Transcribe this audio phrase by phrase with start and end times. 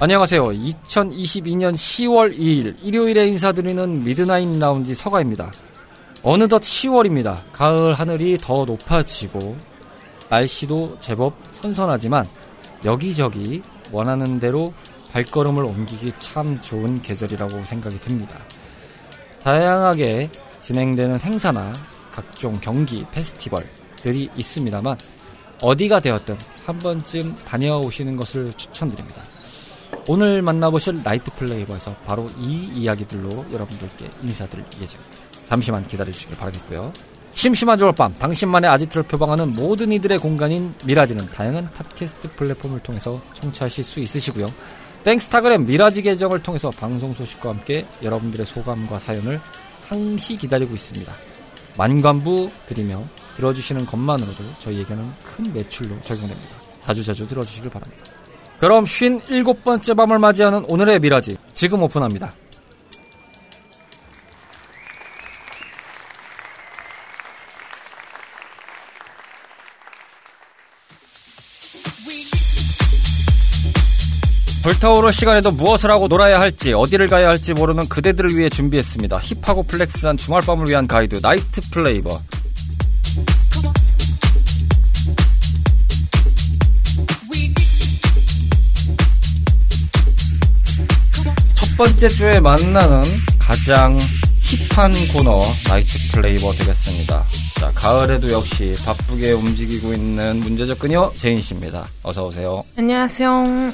[0.00, 0.50] 안녕하세요.
[0.50, 5.50] 2022년 10월 2일 일요일에 인사드리는 Midnight 라운지 서가입니다.
[6.22, 7.36] 어느덧 10월입니다.
[7.52, 9.56] 가을 하늘이 더 높아지고
[10.30, 12.24] 날씨도 제법 선선하지만
[12.84, 14.72] 여기저기 원하는 대로
[15.10, 18.38] 발걸음을 옮기기 참 좋은 계절이라고 생각이 듭니다.
[19.42, 21.72] 다양하게 진행되는 행사나
[22.12, 24.96] 각종 경기, 페스티벌들이 있습니다만
[25.60, 29.24] 어디가 되었든 한 번쯤 다녀오시는 것을 추천드립니다.
[30.10, 35.18] 오늘 만나보실 나이트 플레이버에서 바로 이 이야기들로 여러분들께 인사드릴 예정입니다.
[35.50, 36.94] 잠시만 기다려주시길 바라겠고요.
[37.30, 44.00] 심심한 겨울밤 당신만의 아지트를 표방하는 모든 이들의 공간인 미라지는 다양한 팟캐스트 플랫폼을 통해서 청취하실 수
[44.00, 44.46] 있으시고요.
[45.04, 49.38] 땡스타그램 미라지 계정을 통해서 방송 소식과 함께 여러분들의 소감과 사연을
[49.88, 51.12] 항시 기다리고 있습니다.
[51.76, 53.04] 만관부 드리며
[53.36, 56.48] 들어주시는 것만으로도 저희에게는 큰 매출로 적용됩니다.
[56.80, 58.17] 자주자주 들어주시길 바랍니다.
[58.58, 62.32] 그럼 57번째 밤을 맞이하는 오늘의 미라지 지금 오픈합니다.
[74.62, 79.18] 불타오를 시간에도 무엇을 하고 놀아야 할지 어디를 가야 할지 모르는 그대들을 위해 준비했습니다.
[79.18, 82.20] hip하고 flex한 주말밤을 위한 가이드 Night Flavor.
[91.78, 93.04] 번째 주에 만나는
[93.38, 93.96] 가장
[94.68, 97.22] hip한 코너 Night Flavor 되겠습니다.
[97.60, 101.86] 자, 가을에도 역시 바쁘게 움직이고 있는 문제적 그녀 제인 씨입니다.
[102.02, 102.64] 어서 오세요.
[102.76, 103.72] 안녕하세요.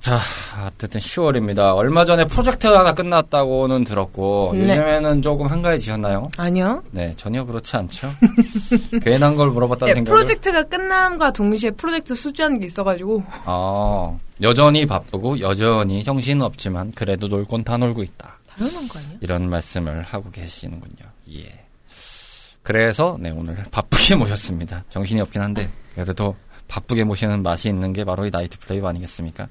[0.00, 0.18] 자,
[0.66, 1.76] 어쨌든 10월입니다.
[1.76, 4.62] 얼마 전에 프로젝트 하나 끝났다고는 들었고 네.
[4.62, 6.30] 요즘에는 조금 한가해지셨나요?
[6.36, 6.82] 아니요.
[6.90, 8.12] 네, 전혀 그렇지 않죠.
[9.02, 10.16] 괜한 걸 물어봤다는 예, 생각을.
[10.16, 17.44] 프로젝트가 끝남과 동시에 프로젝트 수주하는 게 있어가지고 아, 여전히 바쁘고 여전히 정신은 없지만 그래도 놀
[17.44, 18.38] 건 다 놀고 있다.
[18.48, 19.18] 당연한 거 아니에요?
[19.20, 21.10] 이런 말씀을 하고 계시는군요.
[21.32, 21.64] 예.
[22.62, 24.84] 그래서 네 오늘 바쁘게 모셨습니다.
[24.90, 26.34] 정신이 없긴 한데 그래도
[26.68, 29.48] 바쁘게 모시는 맛이 있는 게 바로 이 Night Flavor 아니겠습니까?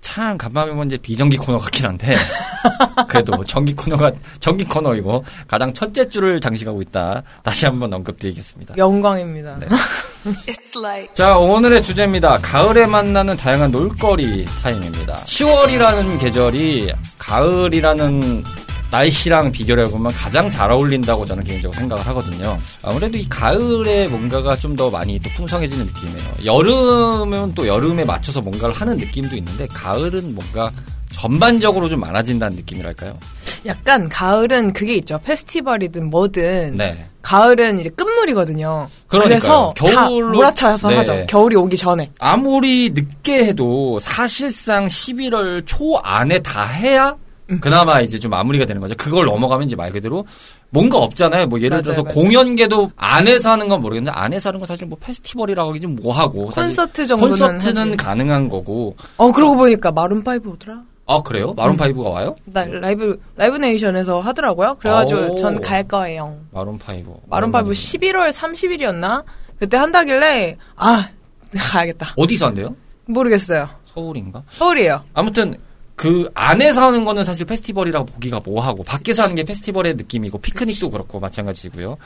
[0.00, 2.16] 참 간밤에 먼저 비정기 코너 같긴 한데
[3.08, 7.22] 그래도 정기 코너가 정기 코너이고 가장 첫째 줄을 장식하고 있다.
[7.42, 8.76] 다시 한번 언급드리겠습니다.
[8.76, 9.58] 영광입니다.
[9.58, 9.68] 네.
[11.14, 12.38] 자, 오늘의 주제입니다.
[12.42, 15.16] 가을에 만나는 다양한 놀거리 타임입니다.
[15.24, 18.44] 10월이라는 계절이 가을이라는
[18.90, 22.58] 날씨랑 비교를 해보면 가장 잘 어울린다고 저는 개인적으로 생각을 하거든요.
[22.82, 26.30] 아무래도 이 가을에 뭔가가 좀 더 많이 또 풍성해지는 느낌이에요.
[26.46, 30.70] 여름은 또 여름에 맞춰서 뭔가를 하는 느낌도 있는데 가을은 뭔가
[31.12, 33.18] 전반적으로 좀 많아진다는 느낌이랄까요?
[33.66, 35.18] 약간 가을은 그게 있죠.
[35.24, 37.04] 페스티벌이든 뭐든 네.
[37.20, 38.88] 가을은 이제 끝물이거든요.
[39.08, 39.38] 그러니까요.
[39.40, 40.96] 그래서 다 겨울로- 몰아쳐서 네.
[40.96, 41.26] 하죠.
[41.28, 42.10] 겨울이 오기 전에.
[42.20, 47.16] 아무리 늦게 해도 사실상 11월 초 안에 다 해야
[47.58, 48.94] 그나마 이제 좀 마무리가 되는 거죠.
[48.96, 50.24] 그걸 넘어가면 이제 말 그대로
[50.70, 51.46] 뭔가 없잖아요.
[51.48, 52.14] 뭐 예를 맞아요, 들어서 맞아요.
[52.14, 57.06] 공연계도 안에서 하는 건 모르겠는데 안에서 하는 건 사실 뭐 페스티벌이라고 하기 좀 뭐하고 콘서트
[57.06, 57.96] 정도는 콘서트는 하지.
[57.96, 58.94] 가능한 거고.
[59.16, 60.82] 어 그러고 보니까 Maroon Five 오더라.
[61.06, 61.52] 아 그래요?
[61.54, 62.36] Maroon Five가 와요?
[62.44, 64.76] 나 Live Live Nation에서 하더라고요.
[64.78, 65.34] 그래가지고 오.
[65.36, 66.36] 전 갈 거예요.
[66.52, 67.10] Maroon Five.
[67.28, 69.24] Maroon Five 11월 30일이었나?
[69.58, 71.08] 그때 한다길래 아
[71.72, 72.14] 가야겠다.
[72.16, 72.76] 어디서 한대요?
[73.06, 73.68] 모르겠어요.
[73.86, 74.44] 서울인가?
[74.50, 75.02] 서울이에요.
[75.14, 75.56] 아무튼
[76.00, 81.20] 그 안에서 하는 거는 사실 페스티벌이라고 보기가 뭐하고 밖에서 하는 게 페스티벌의 느낌이고 피크닉도 그렇고
[81.20, 81.98] 마찬가지고요.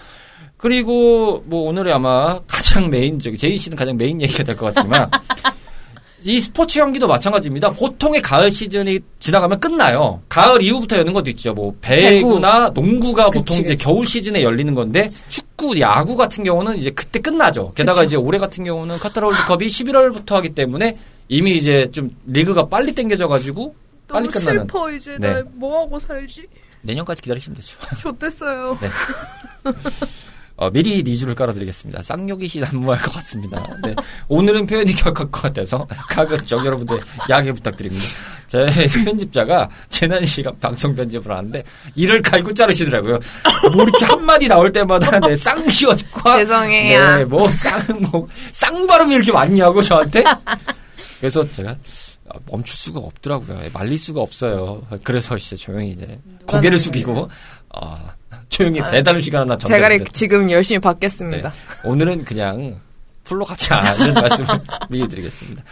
[0.56, 5.08] 그리고 뭐 오늘의 아마 가장 메인 저기 제인 씨는 가장 메인 얘기가 될 것 같지만
[6.24, 7.70] 이 스포츠 경기도 마찬가지입니다.
[7.70, 10.20] 보통의 가을 시즌이 지나가면 끝나요.
[10.28, 11.54] 가을 이후부터 여는 것도 있죠.
[11.54, 13.84] 뭐 배구나 농구가 그치, 보통 이제 그치.
[13.84, 17.70] 겨울 시즌에 열리는 건데 축구, 야구 같은 경우는 이제 그때 끝나죠.
[17.76, 18.06] 게다가 그쵸.
[18.06, 20.98] 이제 올해 같은 경우는 카타르 월드컵이 11월부터 하기 때문에
[21.28, 23.76] 이미 이제 좀 리그가 빨리 땡겨져 가지고
[24.14, 24.66] 빨리 끝나는
[24.96, 25.42] 이제 네.
[25.54, 26.46] 뭐 하고 살지?
[26.82, 27.76] 내년까지 기다리시면 되죠.
[28.00, 28.78] 좋댔어요.
[28.80, 28.88] 네.
[30.56, 32.02] 어, 미리 니주를 깔아드리겠습니다.
[32.04, 33.66] 쌍욕이 난무할 것 같습니다.
[33.82, 33.96] 네.
[34.28, 38.04] 오늘은 표현이 격할 것 같아서 가급적 여러분들 양해 부탁드립니다.
[38.46, 38.66] 제
[39.04, 41.64] 편집자가 재난 시간 방송 편집을 하는데
[41.96, 43.18] 이를 갈고 자르시더라고요.
[43.72, 47.16] 뭐 이렇게 한마디 나올 때마다 네, 쌍시옷과 죄송해요.
[47.16, 47.80] 네, 뭐 쌍,
[48.12, 50.22] 뭐, 쌍 발음이 이렇게 많냐고 저한테.
[51.18, 51.76] 그래서 제가
[52.46, 53.58] 멈출 수가 없더라고요.
[53.72, 54.86] 말릴 수가 없어요.
[55.02, 57.28] 그래서 이제 조용히 이제 고개를 숙이고,
[57.70, 57.98] 어,
[58.48, 59.80] 조용히 아, 배달 음식 하나 전달.
[59.80, 61.50] 대가리 지금 열심히 받겠습니다.
[61.50, 61.88] 네.
[61.88, 62.80] 오늘은 그냥
[63.24, 64.48] full로 가자 이런 말씀을
[64.90, 65.62] 미리 드리겠습니다.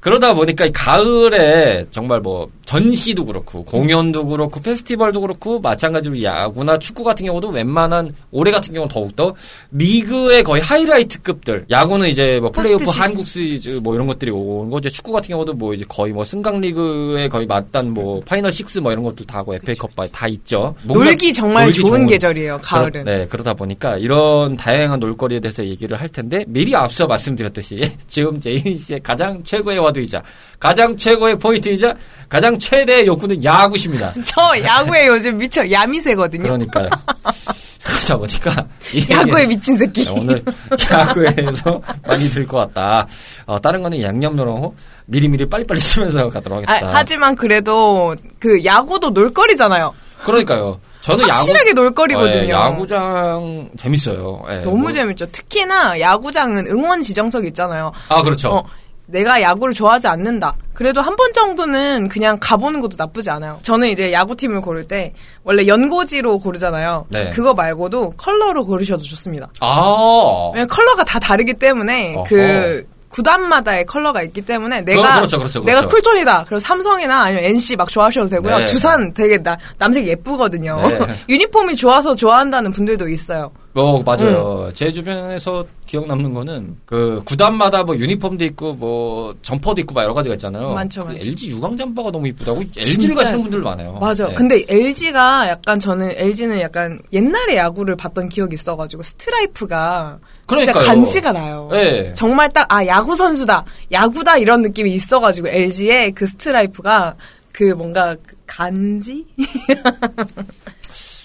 [0.00, 7.02] 그러다 보니까 이 가을에 정말 뭐 전시도 그렇고 공연도 그렇고 페스티벌도 그렇고 마찬가지로 야구나 축구
[7.02, 9.34] 같은 경우도 웬만한 올해 같은 경우는 더욱더
[9.72, 13.02] 리그의 거의 하이라이트급들 야구는 이제 뭐 플레이오프 시즌.
[13.02, 14.88] 한국 시리즈 뭐 이런 것들이 오는 거죠.
[14.90, 18.92] 축구 같은 경우도 뭐 이제 거의 뭐 승강 리그에 거의 맞단 뭐 final six 뭐
[18.92, 20.74] 이런 것들 다 하고 FA컵 다 있죠.
[20.84, 22.60] 놀기 정말 놀기 좋은 좋은 계절이에요.
[22.62, 22.90] 가을은.
[22.90, 28.40] 그러, 네, 그러다 보니까 이런 다양한 놀거리에 대해서 얘기를 할 텐데 미리 앞서 말씀드렸듯이 지금
[28.40, 30.22] 제인 씨의 가장 최고의 화두이자
[30.58, 31.94] 가장 최고의 포인트이자
[32.28, 34.12] 가장 최대의 욕구는 야구십니다.
[34.24, 36.42] 저 야구에 요즘 미쳐 야미새거든요.
[36.42, 36.90] 그러니까요.
[37.82, 40.04] 그러다 보니까 이 야구에 미친 새끼.
[40.04, 40.42] 네, 오늘
[40.90, 43.06] 야구에 대해서 많이 들 것 같다.
[43.46, 44.74] 어, 다른 거는 양념노로
[45.06, 46.90] 미리미리 빨리빨리 쓰면서 가도록 아, 하겠다.
[46.92, 49.94] 하지만 그래도 그 야구도 놀거리잖아요.
[50.24, 50.78] 그러니까요.
[51.00, 52.44] 저는 확실하게 야구, 놀거리거든요.
[52.44, 54.42] 예, 야구장 재밌어요.
[54.50, 55.26] 예, 너무 뭐- 재밌죠.
[55.32, 57.92] 특히나 야구장은 응원 지정석 있잖아요.
[58.08, 58.50] 아 그렇죠.
[58.50, 58.64] 어,
[59.06, 60.54] 내가 야구를 좋아하지 않는다.
[60.72, 63.58] 그래도 한 번 정도는 그냥 가보는 것도 나쁘지 않아요.
[63.62, 65.12] 저는 이제 야구팀을 고를 때
[65.42, 67.06] 원래 연고지로 고르잖아요.
[67.10, 67.30] 네.
[67.30, 69.48] 그거 말고도 컬러로 고르셔도 좋습니다.
[69.60, 72.24] 아 컬러가 다 다르기 때문에 어허.
[72.28, 75.96] 그 구단마다의 컬러가 있기 때문에 내가 그렇죠, 그렇죠, 내가 그렇죠.
[75.96, 76.44] cool tone이다.
[76.44, 78.58] 그리고 삼성이나 아니면 NC 막 좋아하셔도 되고요.
[78.58, 78.64] 네.
[78.66, 80.80] 두산 되게 나, 남색 예쁘거든요.
[80.88, 80.98] 네.
[81.28, 83.50] 유니폼이 좋아서 좋아한다는 분들도 있어요.
[83.74, 84.70] 어, 맞아요.
[84.74, 90.14] 제 주변에서 기억 남는 거는 그 구단마다 뭐 유니폼도 있고 뭐 점퍼도 있고 막 여러
[90.14, 90.70] 가지가 있잖아요.
[90.70, 91.20] 많죠, 그 많죠.
[91.20, 93.94] LG 유광 잠바가 너무 이쁘다고 LG를 가시는 분들 많아요.
[94.00, 94.26] 맞아.
[94.26, 94.34] 네.
[94.34, 100.18] 근데 LG가 약간 저는 LG는 약간 옛날에 야구를 봤던 기억이 있어가지고 스트라이프가
[100.50, 100.84] 그러니까요.
[100.86, 101.68] 간지가 나요.
[101.72, 102.12] 네.
[102.14, 107.16] 정말 딱 아 야구 선수다, 야구다 이런 느낌이 있어가지고 LG의 그 스트라이프가
[107.52, 109.26] 그 뭔가 그 간지?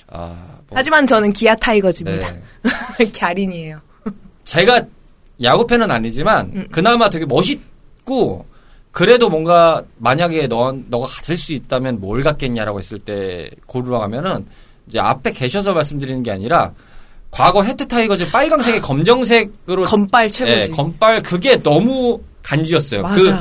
[0.08, 0.36] 아,
[0.68, 2.32] 뭐, 하지만 저는 기아 타이거즈입니다.
[2.32, 3.12] 네.
[3.12, 3.80] 갸린이에요.
[4.44, 4.82] 제가
[5.44, 6.68] 야구 팬은 아니지만 음.
[6.72, 8.46] 그나마 되게 멋있고
[8.92, 14.46] 그래도 뭔가 만약에 너 너가 가질 수 있다면 뭘 갖겠냐라고 했을 때 고르라고 하면은
[14.88, 16.72] 이제 앞에 계셔서 말씀드리는 게 아니라
[17.36, 20.72] 과거 해태 타이거즈 빨강색에 검정색으로 검빨 예, 최고지.
[20.72, 23.02] 검빨 그게 너무 간지였어요.
[23.02, 23.16] 맞아.
[23.22, 23.36] 그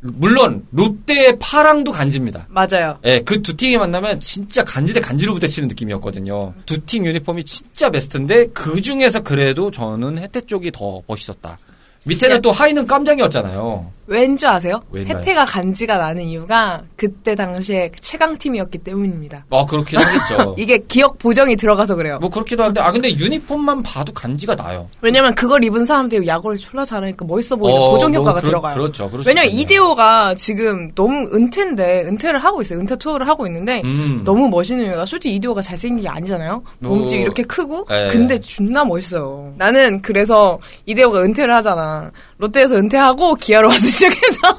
[0.00, 2.48] 물론 롯데의 파랑도 간지입니다.
[2.48, 2.98] 맞아요.
[3.04, 6.54] 예, 그 두 팀이 만나면 진짜 간지 대 간지로 부딪히는 느낌이었거든요.
[6.66, 11.56] 두 팀 유니폼이 진짜 베스트인데 그 중에서 그래도 저는 해태 쪽이 더 멋있었다.
[12.04, 12.40] 밑에는 야.
[12.40, 13.92] 또 하이는 깜장이었잖아요.
[14.10, 14.82] 왠 줄 아세요?
[14.90, 15.18] 왠가요?
[15.18, 19.44] 혜태가 간지가 나는 이유가 그때 당시에 최강 팀이었기 때문입니다.
[19.50, 20.56] 아 그렇긴 하겠죠.
[20.58, 22.18] 이게 기억 보정이 들어가서 그래요.
[22.20, 24.88] 뭐 그렇기도 한데 아 근데 유니폼만 봐도 간지가 나요.
[25.00, 28.74] 왜냐면 그걸 입은 사람들이 야구를 졸라 잘하니까 멋있어 보이는 어, 보정 너무 효과가 그렇- 들어가요.
[28.74, 29.08] 그렇죠.
[29.08, 29.62] 수 왜냐면 있겠네요.
[29.62, 32.80] 이대호가 지금 너무 은퇴인데 은퇴를 하고 있어요.
[32.80, 34.22] 은퇴 투어를 하고 있는데 음.
[34.24, 36.64] 너무 멋있는 이유가 솔직히 이대호가 잘생긴 게 아니잖아요.
[36.80, 38.08] 몸집 뭐, 이렇게 크고 예.
[38.10, 39.54] 근데 존나 멋있어요.
[39.56, 42.10] 나는 그래서 이대호가 은퇴를 하잖아.
[42.38, 44.58] 롯데에서 은퇴하고 기아로 와서 시작해서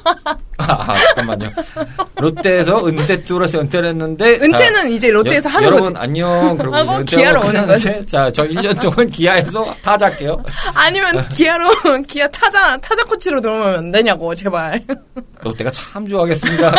[0.58, 1.50] 아, 잠깐만요.
[2.16, 6.04] 롯데에서 은퇴 뚫어서 은퇴를 했는데 은퇴는 이제 롯데에서 여, 하는 여러분 거지.
[6.04, 6.56] 안녕.
[6.56, 10.42] 그러고 하고 이제 기아로 오는 끝났는데 자, 저 1년 동안 기아에서 타자할게요.
[10.74, 11.68] 아니면 기아로
[12.06, 14.80] 기아 타자 타자 코치로 들어오면 안 되냐고 제발.
[15.42, 16.72] 롯데가 참 좋아하겠습니다.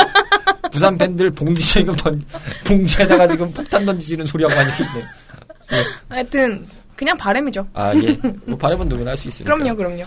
[0.71, 2.23] 부산 팬들 봉지 지금 던,
[2.63, 5.03] 봉지에다가 지금 폭탄 던지시는 소리하고 많이 계시네요.
[6.09, 6.65] 하여튼
[7.03, 7.67] 그냥 바램이죠.
[7.73, 8.17] 아, 예.
[8.45, 9.53] 뭐 바람은 누구나 할 수 있으니까.
[9.53, 10.03] 그럼요, 그럼요.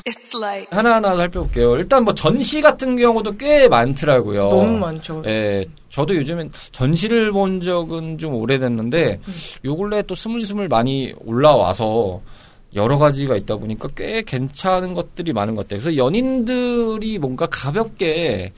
[0.70, 1.76] 하나하나 살펴볼게요.
[1.76, 4.48] 일단 뭐 전시 같은 경우도 꽤 많더라고요.
[4.48, 5.22] 너무 많죠.
[5.26, 9.20] 예, 저도 요즘엔 전시를 본 적은 좀 오래됐는데
[9.66, 12.22] 요 근래 또 스물스물 많이 올라와서
[12.74, 15.80] 여러 가지가 있다 보니까 꽤 괜찮은 것들이 많은 것 같아요.
[15.80, 18.52] 그래서 연인들이 뭔가 가볍게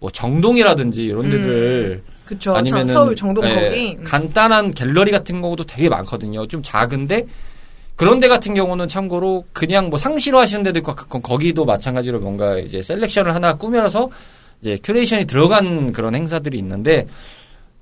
[0.00, 2.54] 뭐 정동이라든지 이런 데들 그쵸.
[2.54, 3.96] 아니면은 서울 정동 예, 거기.
[4.04, 6.46] 간단한 갤러리 같은 경우도 되게 많거든요.
[6.46, 7.26] 좀 작은데
[7.96, 12.58] 그런 데 같은 경우는 참고로 그냥 뭐 상시로 하시는 데도 있고 거- 거기도 마찬가지로 뭔가
[12.58, 14.10] 이제 selection을 하나 꾸며서
[14.60, 17.06] 이제 curation이 들어간 그런 행사들이 있는데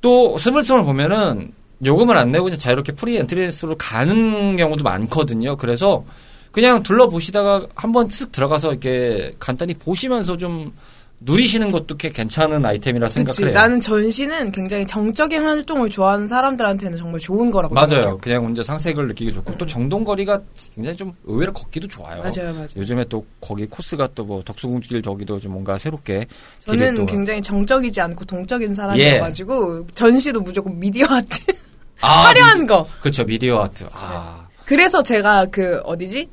[0.00, 1.52] 또 스물스물 보면은
[1.84, 5.56] 요금을 안 내고 그냥 자유롭게 free entrance로 가는 경우도 많거든요.
[5.56, 6.04] 그래서
[6.50, 10.72] 그냥 둘러보시다가 한번 쓱 들어가서 이렇게 간단히 보시면서 좀
[11.24, 13.08] 누리시는 것도 꽤 괜찮은 아이템이라.
[13.08, 13.52] 생각해요.
[13.54, 17.88] 나는 전시는 굉장히 정적인 활동을 좋아하는 사람들한테는 정말 좋은 거라고 맞아요.
[17.88, 18.18] 생각해요.
[18.18, 20.40] 그냥 혼자 상색을 느끼기 좋고 또 정동거리가
[20.74, 22.18] 굉장히 좀 의외로 걷기도 좋아요.
[22.22, 22.66] 맞아요, 맞아요.
[22.76, 26.26] 요즘에 또 거기 코스가 또 뭐 덕수궁길 저기도 좀 뭔가 새롭게
[26.64, 31.40] 저는 또- 굉장히 정적이지 않고 동적인 사람이어가지고 전시도 무조건 미디어 아트
[32.00, 32.86] 아, 화려한 거.
[33.00, 33.84] 그렇죠 미디어 아트.
[33.92, 36.28] 아 그래서 제가 그 어디지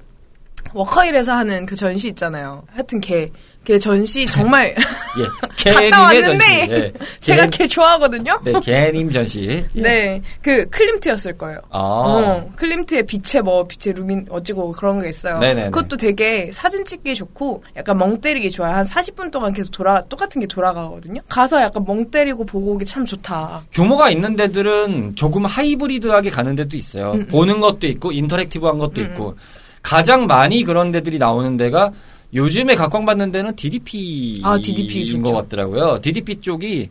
[0.74, 2.64] 워커힐에서 하는 그 전시 있잖아요.
[2.72, 3.32] 하여튼 걔.
[3.66, 4.74] 걔 전시 정말
[5.20, 5.24] 예.
[5.74, 6.72] 갔다 왔는데 전시.
[6.72, 6.94] 예.
[7.20, 8.40] 제가 개- 걔 좋아하거든요.
[8.44, 9.64] 네, 개님 전시.
[9.76, 9.82] 예.
[9.82, 11.60] 네, 그 클림트였을 거예요.
[11.70, 11.78] 아.
[11.80, 15.38] 어, 클림트의 빛의 뭐 빛의 루민 어찌고 그런 게 있어요.
[15.40, 15.72] 네네네.
[15.72, 18.74] 그것도 되게 사진 찍기 좋고 약간 멍 때리기 좋아요.
[18.76, 21.22] 한 40분 동안 계속 돌아 똑같은 게 돌아가거든요.
[21.28, 23.62] 가서 약간 멍 때리고 보고 오기 참 좋다.
[23.74, 27.12] 규모가 있는 데들은 조금 하이브리드하게 가는 데도 있어요.
[27.12, 29.36] 음, 보는 것도 있고 인터랙티브한 것도 있고
[29.82, 31.92] 가장 많이 그런 데들이 나오는 데가
[32.34, 35.20] 요즘에 각광받는 데는 DDP인 아, DDP.
[35.22, 36.00] 것 같더라고요.
[36.02, 36.90] DDP 쪽이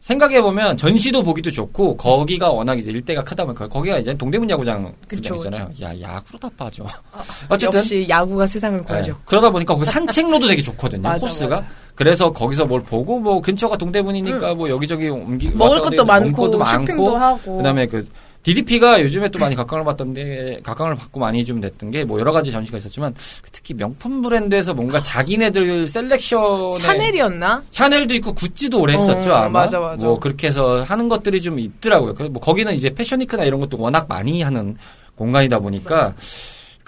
[0.00, 4.94] 생각해 보면 전시도 보기도 좋고 거기가 워낙 이제 일대가 크다 보니까 거기가 이제 동대문 야구장
[5.08, 5.70] 구장이잖아요.
[5.82, 6.84] 야 야구로 다 빠져.
[7.50, 9.16] 어쨌든 역시 야구가 세상을 예, 구하죠.
[9.26, 11.02] 그러다 보니까 거기 산책로도 되게 좋거든요.
[11.02, 11.56] 맞아, 코스가.
[11.56, 11.66] 맞아.
[11.96, 17.56] 그래서 거기서 뭘 보고 뭐 근처가 동대문이니까 뭐 여기저기 옮기 먹을 것도 많고 쇼핑도 하고.
[17.56, 18.06] 그다음에 그
[18.48, 22.50] DDP가 요즘에 또 많이 각광을 받던데 각광을 받고 많이 좀 됐던 게 뭐 여러 가지
[22.50, 23.14] 전시가 있었지만
[23.52, 27.62] 특히 명품 브랜드에서 뭔가 자기네들 셀렉션에 샤넬이었나?
[27.70, 30.06] 샤넬도 있고 구찌도 오래 했었죠 어, 아마 맞아, 맞아.
[30.06, 32.14] 뭐 그렇게 해서 하는 것들이 좀 있더라고요.
[32.14, 34.76] 그래서 뭐 거기는 이제 패션위크나 이런 것도 워낙 많이 하는
[35.16, 36.14] 공간이다 보니까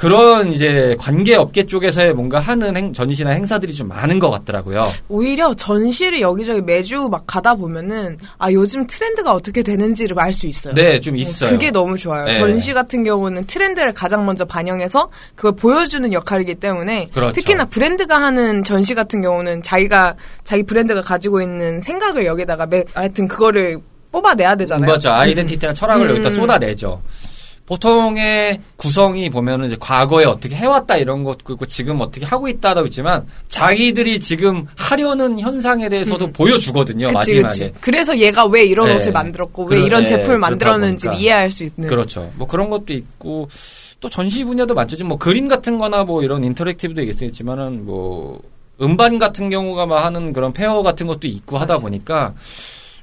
[0.01, 4.83] 그런 이제 관계 업계 쪽에서의 뭔가 하는 행- 전시나 행사들이 좀 많은 것 같더라고요.
[5.11, 10.73] 오히려 전시를 여기저기 매주 막 가다 보면은 아 요즘 트렌드가 어떻게 되는지를 알 수 있어요.
[10.73, 11.51] 네, 좀 어, 있어요.
[11.51, 12.25] 그게 너무 좋아요.
[12.25, 12.33] 네.
[12.33, 17.35] 전시 같은 경우는 트렌드를 가장 먼저 반영해서 그걸 보여주는 역할이기 때문에 그렇죠.
[17.35, 20.15] 특히나 브랜드가 하는 전시 같은 경우는 자기가
[20.45, 23.77] 자기 브랜드가 가지고 있는 생각을 여기다가 매, 하여튼 그거를
[24.13, 24.91] 뽑아내야 되잖아요.
[24.91, 25.11] 맞죠.
[25.11, 26.11] 아이덴티티나 철학을 음.
[26.13, 27.03] 여기다 쏟아내죠.
[27.71, 33.25] 보통의 구성이 보면은 이제 과거에 어떻게 해왔다 이런 것 그리고 지금 어떻게 하고 있다라고 있지만
[33.47, 37.07] 자기들이 지금 하려는 현상에 대해서도 보여주거든요.
[37.07, 37.15] 음.
[37.15, 37.69] 그치, 마지막에.
[37.71, 37.81] 그치.
[37.81, 38.97] 그래서 얘가 왜 이런 네.
[38.97, 41.11] 옷을 만들었고 왜 그러- 이런 네, 제품을 만들었는지.
[41.17, 41.87] 이해할 수 있는.
[41.89, 42.29] 그렇죠.
[42.35, 43.49] 뭐 그런 것도 있고
[44.01, 45.05] 또 전시 분야도 많죠.
[45.05, 48.41] 뭐 그림 같은 거나 뭐 이런 인터랙티브도 있겠지만은 뭐
[48.83, 52.35] 음반 같은 경우가 막 하는 그런 fair 같은 것도 있고 하다 보니까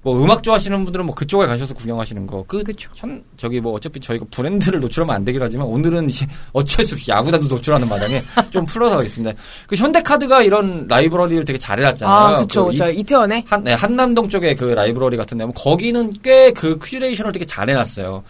[0.03, 2.43] 뭐 음악 좋아하시는 분들은 뭐 그쪽에 가셔서 구경하시는 거.
[2.47, 2.89] 그 그쵸.
[2.95, 7.11] 현, 저기 뭐 어차피 저희가 브랜드를 노출하면 안 되긴 하지만 오늘은 이제 어쩔 수 없이
[7.11, 9.37] 야구단도 노출하는 마당에 좀 풀어서 가겠습니다.
[9.67, 12.15] 그 현대카드가 이런 library를 되게 잘 해놨잖아요.
[12.15, 12.65] 아, 그쵸.
[12.67, 16.51] 그 이- 저 이태원에 한, 네, 한남동 쪽에 그 library 같은 데 보면 거기는 꽤
[16.53, 18.23] 그 curation을 되게 잘 해놨어요.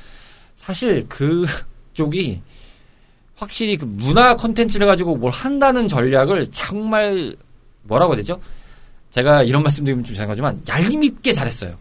[0.56, 1.46] 사실 그
[1.94, 2.42] 쪽이
[3.36, 7.36] 확실히 그 문화 컨텐츠를 가지고 뭘 한다는 전략을 정말
[7.84, 8.40] 뭐라고 해야 되죠?
[9.12, 11.74] 제가 이런 말씀드리면 좀 이상하지만 얄밉게 잘했어요.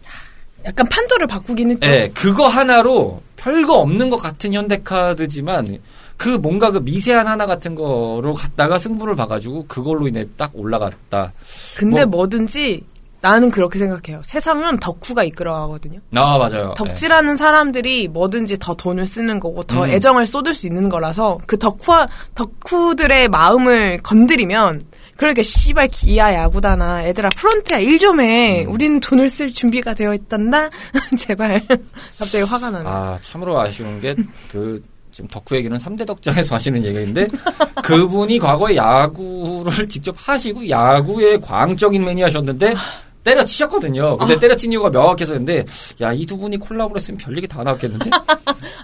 [0.65, 1.87] 약간 판도를 바꾸긴 했죠.
[1.87, 5.77] 예, 그거 하나로 별거 없는 것 같은 현대카드지만
[6.17, 11.31] 그 뭔가 그 미세한 하나 같은 거로 갔다가 승부를 봐가지고 그걸로 인해 딱 올라갔다.
[11.77, 12.83] 근데 뭐- 뭐든지
[13.21, 14.21] 나는 그렇게 생각해요.
[14.23, 15.99] 세상은 덕후가 이끌어가거든요.
[16.15, 16.69] 아 맞아요.
[16.71, 16.75] 예.
[16.75, 19.89] 덕질하는 사람들이 뭐든지 더 돈을 쓰는 거고 더 음.
[19.89, 22.05] 애정을 쏟을 수 있는 거라서 그 덕후
[22.35, 24.81] 덕후들의 마음을 건드리면
[25.17, 28.63] 그러니까 씨발 기아 야구다나 애들아 프론트야 일 좀 해.
[28.65, 28.71] 음.
[28.71, 30.69] 우리는 돈을 쓸 준비가 되어 있단다.
[31.17, 31.61] 제발.
[32.19, 32.85] 갑자기 화가 나네.
[32.87, 34.15] 아, 참으로 아쉬운 게,
[34.51, 34.81] 그,
[35.11, 37.27] 지금 덕후 얘기는 3대 덕장에서 하시는 얘기인데,
[37.83, 42.75] 그분이 과거에 야구를 직접 하시고, 야구의 광적인 매니아셨는데,
[43.23, 44.17] 때려치셨거든요.
[44.17, 45.65] 근데 때려친 이유가 명확해서 근데,
[46.01, 48.09] 야, 이 두 분이 콜라보를 했으면 별 얘기 다 나왔겠는데?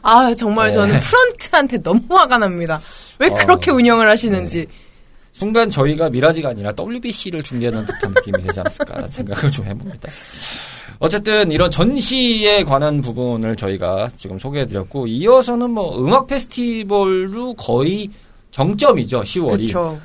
[0.01, 0.73] 아 정말 네.
[0.73, 2.79] 저는 프런트한테 너무 화가 납니다.
[3.19, 3.33] 왜 어.
[3.35, 4.67] 그렇게 운영을 하시는지.
[5.33, 10.07] 순간 저희가 미라지가 아니라 WBC를 중계하는 듯한 느낌이 되지 않았을까 생각을 좀 해봅니다.
[10.99, 18.09] 어쨌든 이런 전시에 관한 부분을 저희가 지금 소개해드렸고 이어서는 뭐 음악 페스티벌로 거의
[18.51, 19.57] 정점이죠 10월이.
[19.71, 19.99] 그렇죠.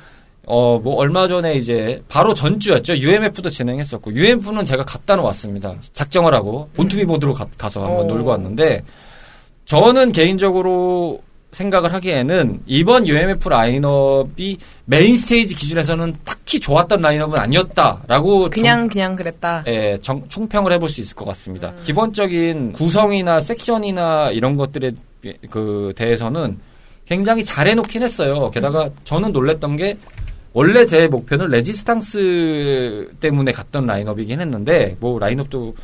[0.47, 5.75] 어 뭐 얼마 전에 이제 바로 전주였죠 UMF도 진행했었고 UMF는 제가 갔다 왔습니다.
[5.93, 8.07] 작정을 하고 born to be 모드로 가, 서 한번 어.
[8.07, 8.83] 놀고 왔는데
[9.65, 11.21] 저는 개인적으로
[11.51, 19.63] 생각을 하기에는 이번 UMF 라인업이 메인 스테이지 기준에서는 딱히 좋았던 라인업은 아니었다라고 그냥 그냥 그랬다.
[19.67, 21.73] 예, 정- 총평을 해볼 수 있을 것 같습니다.
[21.85, 24.91] 기본적인 구성이나 섹션이나 이런 것들에
[25.21, 26.59] 비- 그 대해서는
[27.07, 28.51] 굉장히 잘 해놓긴 했어요.
[28.51, 29.97] 게다가 저는 놀랬던 게
[30.53, 35.75] 원래 제 목표는 레지스탕스 때문에 갔던 라인업이긴 했는데 뭐 라인업도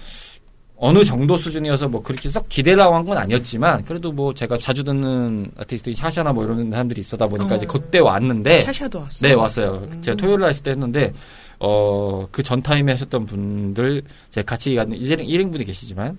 [0.77, 4.83] 어느 정도 수준이어서 뭐 그렇게 썩 기대를 하고 한 건 아니었지만 그래도 뭐 제가 자주
[4.83, 7.57] 듣는 아티스트 샤샤나 뭐 이런 사람들이 있어다 보니까 어.
[7.57, 9.19] 이제 그때 왔는데 샤샤도 왔어.
[9.27, 9.87] 네, 왔어요.
[10.01, 11.13] 제가 토요일 날 있을 때 했는데,
[11.59, 16.17] 어, 그 전 타임에 하셨던 분들, 제 같이 가는 일행, 일행분이 계시지만,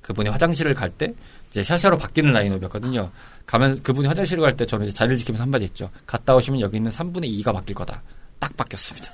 [0.00, 1.12] 그분이 화장실을 갈 때,
[1.50, 3.10] 이제 샤샤로 바뀌는 라인업이었거든요.
[3.46, 5.90] 가면, 그분이 화장실을 갈 때 저는 이제 자리를 지키면서 한마디 했죠.
[6.06, 8.02] 갔다 오시면 여기 있는 3분의 2가 바뀔 거다.
[8.38, 9.10] 딱 바뀌었습니다.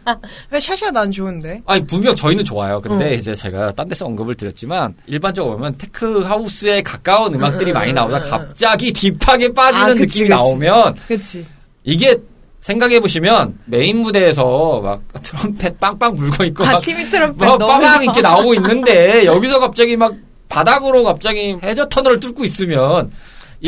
[0.50, 1.62] 왜 샤샤 난 좋은데?
[1.66, 2.80] 아니, 분명 저희는 좋아요.
[2.80, 3.12] 근데 어.
[3.12, 7.94] 이제 제가 딴 데서 언급을 드렸지만, 일반적으로 보면 tech house에 가까운 음악들이 응, 많이 응,
[7.96, 8.30] 나오다 응, 응.
[8.30, 10.28] 갑자기 deep하게 빠지는 아, 그치, 느낌이 그치.
[10.28, 11.46] 나오면, 그치.
[11.84, 12.16] 이게
[12.60, 18.02] 생각해 보시면 메인 무대에서 막 트럼펫 빵빵 불고 있고 아, 막 티비 트럼펫 좋아.
[18.02, 20.14] 이렇게 나오고 있는데 여기서 갑자기 막
[20.48, 23.10] 바닥으로 갑자기 해저 터널을 뚫고 있으면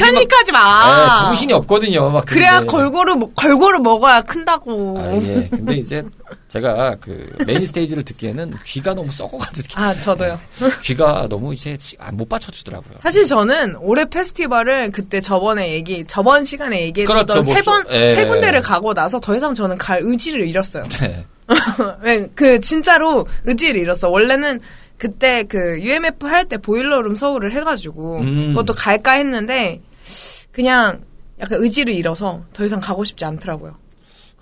[0.00, 1.24] 편식하지 예, 마.
[1.26, 2.10] 정신이 없거든요.
[2.10, 2.72] 막 그래야 근데.
[2.72, 4.98] 골고루 먹- 골고루 먹어야 큰다고.
[4.98, 5.48] 아, 예.
[5.50, 6.02] 근데 이제
[6.48, 10.38] 제가 그 메인 스테이지를 듣기에는 귀가 너무 썩어가지고 아, 저도요.
[10.82, 12.98] 귀가 너무 이제 아, 못 받쳐주더라고요.
[13.02, 18.14] 사실 저는 올해 페스티벌을 그때 저번에 얘기, 저번 시간에 얘기했던 그렇죠, 뭐 세 번, 예.
[18.14, 20.84] 세 군데를 가고 나서 더 이상 저는 갈 의지를 잃었어요.
[21.00, 21.26] 네.
[22.00, 24.08] 왜, 그, 진짜로 의지를 잃었어.
[24.08, 24.60] 원래는
[25.02, 28.46] 그때 그 UMF 할 때 보일러룸 서울을 해가지고 음.
[28.54, 29.80] 그것도 갈까 했는데
[30.52, 31.00] 그냥
[31.40, 33.74] 약간 의지를 잃어서 더 이상 가고 싶지 않더라고요.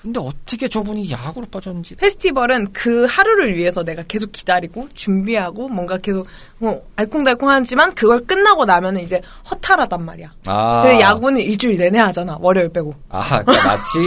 [0.03, 6.27] 근데 어떻게 저분이 야구로 빠졌는지 페스티벌은 그 하루를 위해서 내가 계속 기다리고 준비하고 뭔가 계속
[6.59, 10.31] 뭐 알콩달콩 하지만 그걸 끝나고 나면은 이제 허탈하단 말이야.
[10.47, 12.37] 아 근데 야구는 일주일 내내 하잖아.
[12.39, 12.95] 월요일 빼고.
[13.09, 13.99] 아, 그러니까 마치,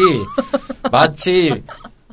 [0.91, 1.63] 마치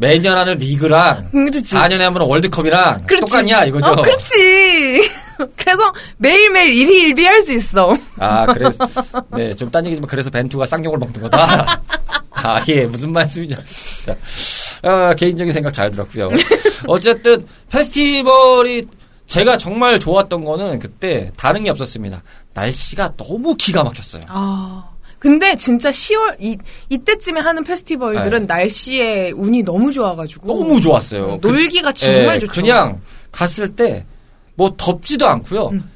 [0.01, 1.75] 매년 하는 리그랑 그렇지.
[1.75, 3.21] 4년에 한 번 월드컵이랑 그렇지.
[3.27, 3.91] 똑같냐 이거죠?
[3.91, 5.09] 어, 그렇지.
[5.57, 7.95] 그래서 매일매일 일희일비 할 수 있어.
[8.19, 8.87] 아, 그래서,
[9.37, 11.81] 네, 좀 딴 얘기지만 그래서 벤투가 쌍욕을 먹는 거다.
[12.33, 13.57] 아, 예, 무슨 말씀이죠.
[14.07, 14.17] 자,
[14.83, 16.29] 아, 개인적인 생각 잘 들었고요.
[16.87, 18.87] 어쨌든, 페스티벌이
[19.27, 22.23] 제가 정말 좋았던 거는 그때 다른 게 없었습니다.
[22.55, 24.23] 날씨가 너무 기가 막혔어요.
[24.29, 24.85] 아.
[25.21, 26.57] 근데 진짜 10월 이
[26.89, 28.47] 이때쯤에 하는 페스티벌들은 네.
[28.47, 31.39] 날씨에 운이 너무 좋아가지고 너무 좋았어요.
[31.41, 32.53] 그- 놀기가 정말 예, 좋죠.
[32.61, 33.01] 그냥
[33.31, 34.05] 갔을 때
[34.57, 35.69] 뭐 덥지도 않고요.
[35.69, 35.91] 음.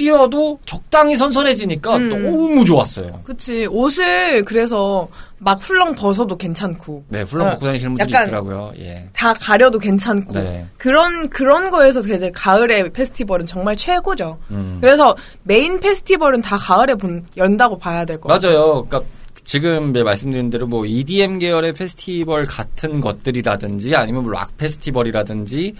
[0.00, 2.08] 막 뛰어도 적당히 선선해지니까 음.
[2.08, 3.20] 너무 좋았어요.
[3.24, 8.72] 그치 옷을 그래서 막 훌렁 벗어도 괜찮고 네, 훌렁 어, 벗고 다니시는 분들이 있더라고요.
[8.78, 9.08] 예.
[9.12, 10.66] 다 가려도 괜찮고 네.
[10.78, 14.38] 그런 그런 거에서 이제 가을의 페스티벌은 정말 최고죠.
[14.50, 14.78] 음.
[14.80, 18.52] 그래서 메인 페스티벌은 다 가을에 본, 연다고 봐야 될 것 같아요.
[18.52, 18.84] 맞아요.
[18.84, 19.10] 그러니까
[19.44, 25.74] 지금 네, 말씀드린 대로 뭐 EDM 계열의 페스티벌 같은 것들이라든지 아니면 뭐 락 페스티벌이라든지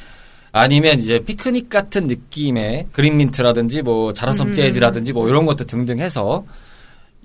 [0.52, 4.52] 아니면 이제 피크닉 같은 느낌의 그린민트라든지 뭐 자라섬 음.
[4.52, 6.44] 재즈라든지 뭐 이런 것들 등등 해서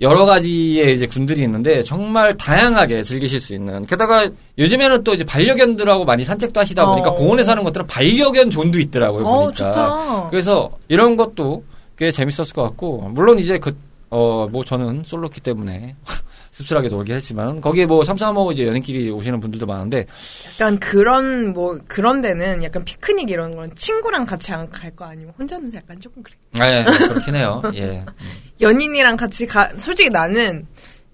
[0.02, 6.04] 여러 가지의 이제 군들이 있는데 정말 다양하게 즐기실 수 있는 게다가 요즘에는 또 이제 반려견들하고
[6.04, 7.16] 많이 산책도 하시다 보니까 어.
[7.16, 10.28] 공원에 사는 것들은 반려견 존도 있더라고요 어, 보니까 좋다.
[10.30, 11.64] 그래서 이런 것도
[11.98, 13.74] 꽤 재밌었을 것 같고 물론 이제 그
[14.10, 15.96] 어 뭐 저는 솔로기 때문에
[16.56, 20.06] 씁쓸하게 놀긴 했지만 거기에 뭐 삼삼오오 이제 연인끼리 오시는 분들도 많은데
[20.54, 25.34] 약간 그런 뭐 그런 데는 약간 피크닉 이런 건 친구랑 같이 안 갈 거 아니면
[25.38, 26.36] 혼자는 약간 조금 그래.
[26.56, 28.06] 예 그렇긴 해요 예
[28.62, 30.65] 연인이랑 같이 가 솔직히 나는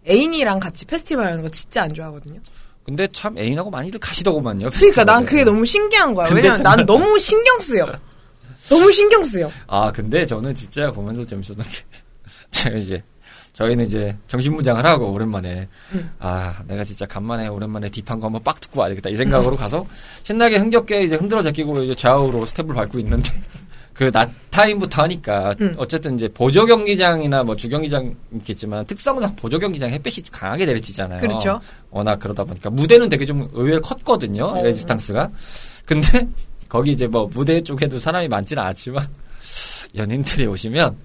[0.08, 2.40] 애인이랑 같이 페스티벌 하는 거 진짜 안 좋아하거든요.
[2.84, 5.26] 근데 참 애인하고 많이들 가시더구만요 그러니까 난.
[5.26, 6.30] 그게 너무 신기한 거야.
[6.32, 7.92] 왜냐면 난 너무 신경 쓰여.
[8.70, 9.52] 너무 신경 쓰여.
[9.68, 11.72] 아 근데 저는 진짜 보면서 재밌었던 게
[12.52, 12.98] 제가 이제
[13.54, 16.12] 저희는 이제 정신무장을 하고 오랜만에 음.
[16.20, 19.86] 아 내가 진짜 간만에 오랜만에 deep한 거 한번 빡 듣고 와야겠다 이 생각으로 가서
[20.24, 23.30] 신나게 흥겹게 이제 흔들어 제끼고 이제 좌우로 스텝을 밟고 있는데
[23.94, 25.76] 그 낮 타임부터 하니까 음.
[25.78, 31.20] 어쨌든 이제 보조 경기장이나 뭐 주경기장 있겠지만 특성상 보조 경기장 햇빛이 강하게 내리치잖아요.
[31.20, 31.60] 그렇죠.
[31.90, 34.46] 워낙 그러다 보니까 무대는 되게 좀 의외로 컸거든요.
[34.46, 34.64] 어.
[34.64, 35.30] 레지스탕스가.
[35.86, 36.28] 근데
[36.70, 39.06] 거기 이제 뭐 무대 쪽에도 사람이 많지는 않지만
[39.96, 40.96] 연인들이 오시면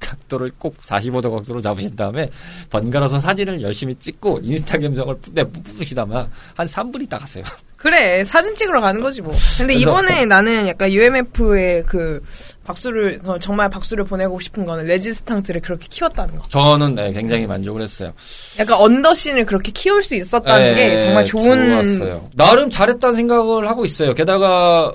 [0.00, 2.28] 각도를 꼭 45도 각도로 잡으신 다음에
[2.70, 7.44] 번갈아서 사진을 열심히 찍고 인스타 감성을 네, 뿌뿌시다만 한 3분 있다 가세요.
[7.76, 9.34] 그래 사진 찍으러 가는 거지 뭐.
[9.58, 12.22] 근데 이번에 나는 약간 UMF의 그
[12.64, 16.48] 박수를 어, 정말 박수를 보내고 싶은 거는 레지스탕트를 그렇게 키웠다는 거.
[16.48, 18.12] 저는 네, 굉장히 만족을 했어요.
[18.60, 21.70] 약간 언더씬을 그렇게 키울 수 있었다는 게 네, 정말 좋은.
[21.98, 22.30] 좋았어요.
[22.34, 24.14] 나름 잘했다는 생각을 하고 있어요.
[24.14, 24.94] 게다가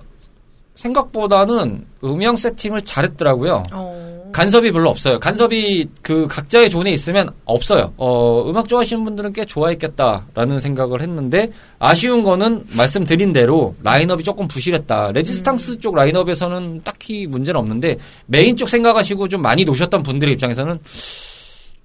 [0.78, 3.64] 생각보다는 음영 세팅을 잘했더라고요.
[3.74, 4.30] 어.
[4.32, 5.18] 간섭이 별로 없어요.
[5.18, 7.94] 간섭이 그 각자의 존에 있으면 없어요.
[7.98, 15.14] 어, 음악 좋아하시는 분들은 꽤 좋아했겠다라는 생각을 했는데 아쉬운 거는 말씀드린 대로 라인업이 조금 부실했다.
[15.14, 15.80] 레지스탕스 음.
[15.80, 20.80] 쪽 라인업에서는 딱히 문제는 없는데 메인 쪽 생각하시고 좀 많이 노셨던 분들의 입장에서는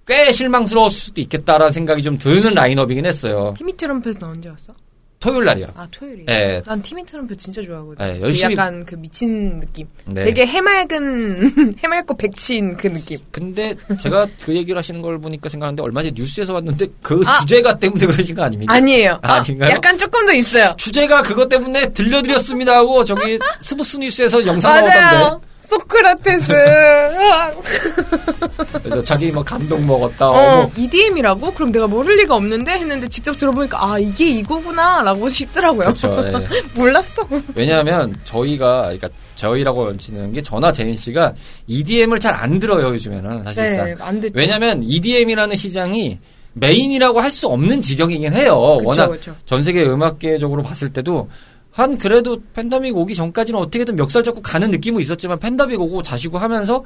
[0.06, 3.54] 꽤 실망스러울 수도 있겠다라는 생각이 좀 드는 라인업이긴 했어요.
[3.56, 4.74] 티미 트럼펫은 언제 왔어?
[5.22, 5.66] 토요일 날이요.
[5.76, 6.26] 아 토요일이.
[6.28, 6.60] 예.
[6.66, 8.04] 난 티미 트럼프 진짜 좋아하거든.
[8.06, 9.86] 예, 그 열심히- 약간 그 미친 느낌.
[10.04, 10.24] 네.
[10.24, 13.18] 되게 해맑은 해맑고 백치인 그 느낌.
[13.30, 17.38] 근데 제가 그 얘기를 하시는 걸 보니까 생각하는데 얼마 전에 뉴스에서 봤는데 그 아.
[17.40, 18.74] 주제가 때문에 그러신 거 아닙니까?
[18.74, 19.18] 아니에요.
[19.22, 19.70] 아, 아, 아닌가요?
[19.70, 20.74] 약간 조금 더 있어요.
[20.76, 24.72] 주제가 그것 때문에 들려드렸습니다 하고 저기 스포츠 뉴스에서 영상.
[24.74, 26.52] 나오던데 소크라테스.
[28.82, 31.52] 그래서 자기 뭐 감동 먹었다 어, 어, EDM이라고?
[31.52, 35.80] 그럼 내가 모를 리가 없는데 했는데 직접 들어보니까 아 이게 이거구나라고 싶더라고요.
[35.86, 36.62] 그렇죠 예.
[36.78, 37.26] 몰랐어.
[37.54, 41.34] 왜냐하면 저희가 그러니까 저희라고 연치는 게 저나 제인 씨가
[41.66, 44.32] EDM을 잘 안 들어요 요즘에는 사실상 네, 안 듣죠.
[44.36, 46.18] 왜냐하면 EDM이라는 시장이
[46.54, 49.34] 메인이라고 할 수 없는 지경이긴 해요 그쵸, 워낙 그쵸.
[49.46, 51.28] 전 세계 음악계적으로 봤을 때도
[51.72, 56.84] 한 그래도 팬데믹 오기 전까지는 어떻게든 멱살 잡고 가는 느낌은 있었지만 팬데믹 오고 자시고 하면서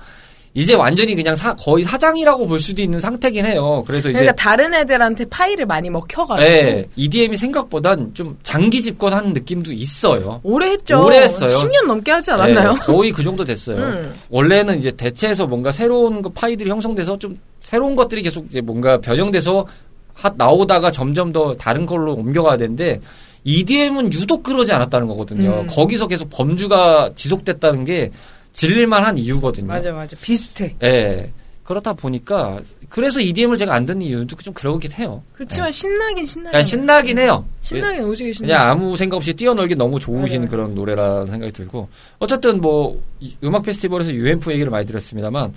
[0.55, 3.85] 이제 완전히 그냥 사- 거의 사장이라고 볼 수도 있는 상태긴 해요.
[3.87, 9.72] 그래서 이제 그러니까 다른 애들한테 파일을 많이 먹혀가지고 예, EDM이 생각보단 좀 장기 집권하는 느낌도
[9.75, 10.40] 있어요.
[10.44, 11.05] 오래 했죠.
[11.05, 11.55] 오래 했어요.
[11.59, 12.70] 10년 넘게 하지 않았나요?
[12.70, 13.77] 예, 거의 그 정도 됐어요.
[13.77, 14.14] 음.
[14.31, 19.66] 원래는 이제 대체해서 뭔가 새로운 그 파이들이 형성돼서 좀 새로운 것들이 계속 이제 뭔가 변형돼서
[20.14, 22.99] 하- 나오다가 점점 더 다른 걸로 옮겨가야 되는데
[23.46, 25.61] EDM은 유독 그러지 않았다는 거거든요.
[25.61, 25.66] 음.
[25.68, 28.11] 거기서 계속 범주가 지속됐다는 게
[28.52, 29.68] 질릴만한 이유거든요.
[29.68, 30.74] 맞아 맞아 비슷해.
[30.82, 31.30] 예.
[31.62, 35.22] 그렇다 보니까 그래서 EDM을 제가 안 듣는 이유도 좀 그러긴 해요.
[35.32, 37.44] 그렇지만 신나긴 신나긴 그냥 신나긴 해요.
[37.61, 38.46] 신나긴 오지게 신나.
[38.46, 40.50] 그냥 아무 생각 없이 뛰어놀기 너무 좋으신 맞아요.
[40.50, 45.52] 그런 노래라는 생각이 들고 어쨌든 뭐 이 음악 페스티벌에서 UMF 얘기를 많이 들었습니다만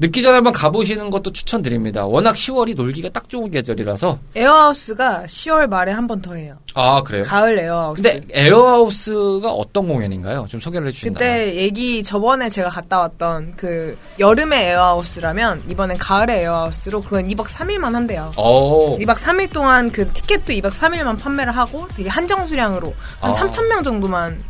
[0.00, 2.06] 늦기 전에 한번 가보시는 것도 추천드립니다.
[2.06, 6.56] 워낙 10월이 놀기가 딱 좋은 계절이라서 에어하우스가 10월 말에 한 번 더 해요.
[6.74, 7.24] 아 그래요?
[7.24, 8.02] 가을 에어하우스.
[8.02, 10.46] 근데 에어하우스가 어떤 공연인가요?
[10.48, 17.02] 좀 소개를 해주신다면 그때 얘기 저번에 제가 갔다 왔던 그 여름의 에어하우스라면 이번엔 가을의 에어하우스로
[17.02, 18.30] 그건 2박 3일만 한대요.
[18.36, 23.34] 어 2박 3일 동안 그 티켓도 2박 3일만 판매를 하고 되게 한정 수량으로 한 아.
[23.34, 24.40] 3천 명 정도만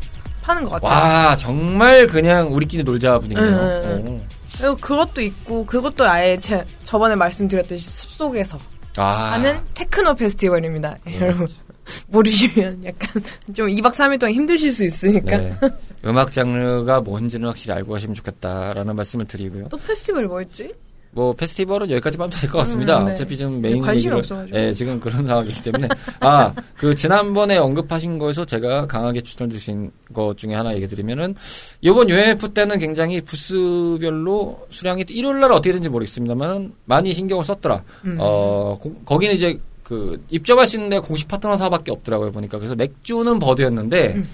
[0.42, 0.90] 파는 것 같아요.
[1.28, 3.50] 와 정말 그냥 우리끼리 놀자 분위기네요.
[3.50, 4.22] 응, 응,
[4.58, 9.00] 그것도 있고 그것도 아예 제 저번에 말씀드렸듯이 숲속에서 오.
[9.00, 10.98] 아 하는 테크노 페스티벌입니다.
[11.20, 11.46] 여러분
[12.08, 13.22] 모르시면 약간
[13.54, 15.56] 좀 2박 3일 동안 힘드실 수 있으니까 네.
[16.04, 19.68] 음악 장르가 뭔지는 확실히 알고 가시면 좋겠다라는 말씀을 드리고요.
[19.68, 20.74] 또 페스티벌이 뭐였지?
[21.10, 23.00] 뭐 페스티벌은 여기까지만 하면 될 것 같습니다.
[23.00, 23.12] 음, 네.
[23.12, 24.56] 어차피 지금 메인 관심이 얘기를- 없어가지고.
[24.58, 25.88] 예, 지금 그런 상황이기 때문에
[26.20, 31.34] 아 그 지난번에 언급하신 거에서 제가 강하게 추천해 주신 것 중에 하나 얘기 드리면은
[31.80, 37.82] 이번 UMF 때는 굉장히 부스별로 수량이 일요일 날 어떻게 되는지 모르겠습니다만 많이 신경을 썼더라.
[38.04, 38.16] 음.
[38.20, 43.38] 어 고- 거기는 이제 그 입점할 수 있는 데 공식 파트너사밖에 없더라고요 보니까 그래서 맥주는
[43.38, 44.24] 버드였는데 음.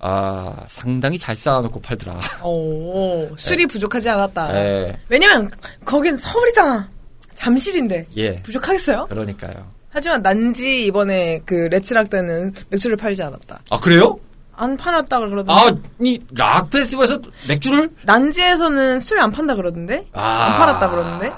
[0.00, 2.20] 아 상당히 잘 쌓아놓고 팔더라.
[2.44, 4.54] 오, 술이 부족하지 않았다.
[4.56, 5.50] 예, 왜냐면
[5.84, 6.88] 거긴 서울이잖아.
[7.34, 9.06] 잠실인데 예, 부족하겠어요?
[9.06, 9.54] 그러니까요.
[9.90, 13.60] 하지만 난지 이번에 그 레츠락 때는 맥주를 팔지 않았다.
[13.70, 14.18] 아 그래요?
[14.54, 15.52] 안 팔았다 그러던데.
[15.52, 20.06] 아이 락 페스티벌에서 맥주를 난지에서는 술 안 판다 그러던데?
[20.12, 20.22] 아.
[20.44, 21.32] 안 팔았다 그러는데?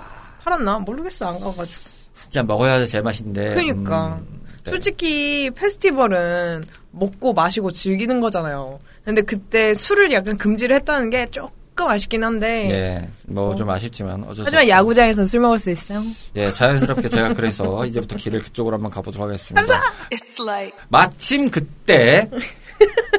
[0.44, 0.78] 팔았나?
[0.80, 1.90] 모르겠어 안 가가지고.
[2.22, 3.54] 진짜 먹어야 제맛인데.
[3.54, 4.18] 그니까.
[4.22, 4.70] 음, 네.
[4.70, 8.80] 솔직히 페스티벌은 먹고 마시고 즐기는 거잖아요.
[9.04, 12.66] 근데 그때 술을 약간 금지를 했다는 게 조금 아쉽긴 한데.
[12.66, 14.68] 네, 뭐좀 아쉽지만 어쩔 수 하지만.
[14.68, 16.02] 야구장에서 술 먹을 수 있어요.
[16.36, 19.80] 예, 자연스럽게 제가 그래서 이제부터 길을 그쪽으로 한번 가보도록 하겠습니다.
[20.10, 22.28] It's like 마침 그때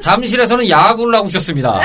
[0.00, 1.80] 잠실에서는 야구를 하고 있었습니다.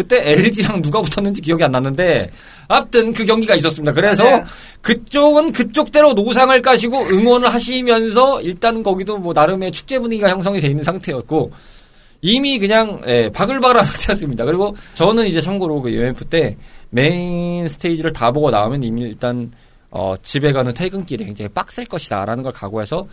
[0.00, 2.30] 그때 LG랑 누가 붙었는지 기억이 안 났는데
[2.68, 3.92] 아무튼 그 경기가 있었습니다.
[3.92, 4.44] 그래서 맞아요.
[4.80, 10.84] 그쪽은 그쪽대로 노상을 까시고 응원을 하시면서 일단 거기도 뭐 나름의 축제 분위기가 형성이 돼 있는
[10.84, 11.52] 상태였고
[12.22, 14.46] 이미 그냥 예, 바글바글한 상태였습니다.
[14.46, 16.56] 그리고 저는 이제 참고로 그 UMF 때
[16.88, 19.52] 메인 스테이지를 다 보고 나오면 이미 일단
[19.90, 23.06] 어, 집에 가는 퇴근길에 굉장히 빡셀 것이다라는 걸 각오해서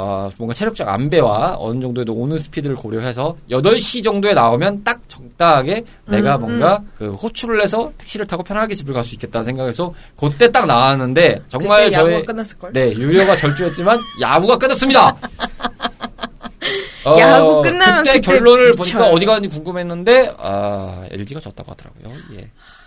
[0.00, 6.36] 어, 뭔가 체력적 안배와 어느 정도의 오는 스피드를 고려해서 8시 정도에 나오면 딱 적당하게 내가
[6.36, 10.66] 음, 뭔가 그 호출을 해서 택시를 타고 편하게 집을 갈 수 있겠다는 생각에서 그때 딱
[10.66, 12.72] 나왔는데 정말 저의 끝났을걸?
[12.72, 15.16] 네, 유료가 절주했지만 야구가 끝났습니다.
[17.04, 18.76] 어, 야구 끝나면 그때 그때 결론을 미쳐요.
[18.76, 22.14] 보니까 어디 가는지 궁금했는데 아 LG가 졌다고 하더라고요.
[22.34, 22.36] 예.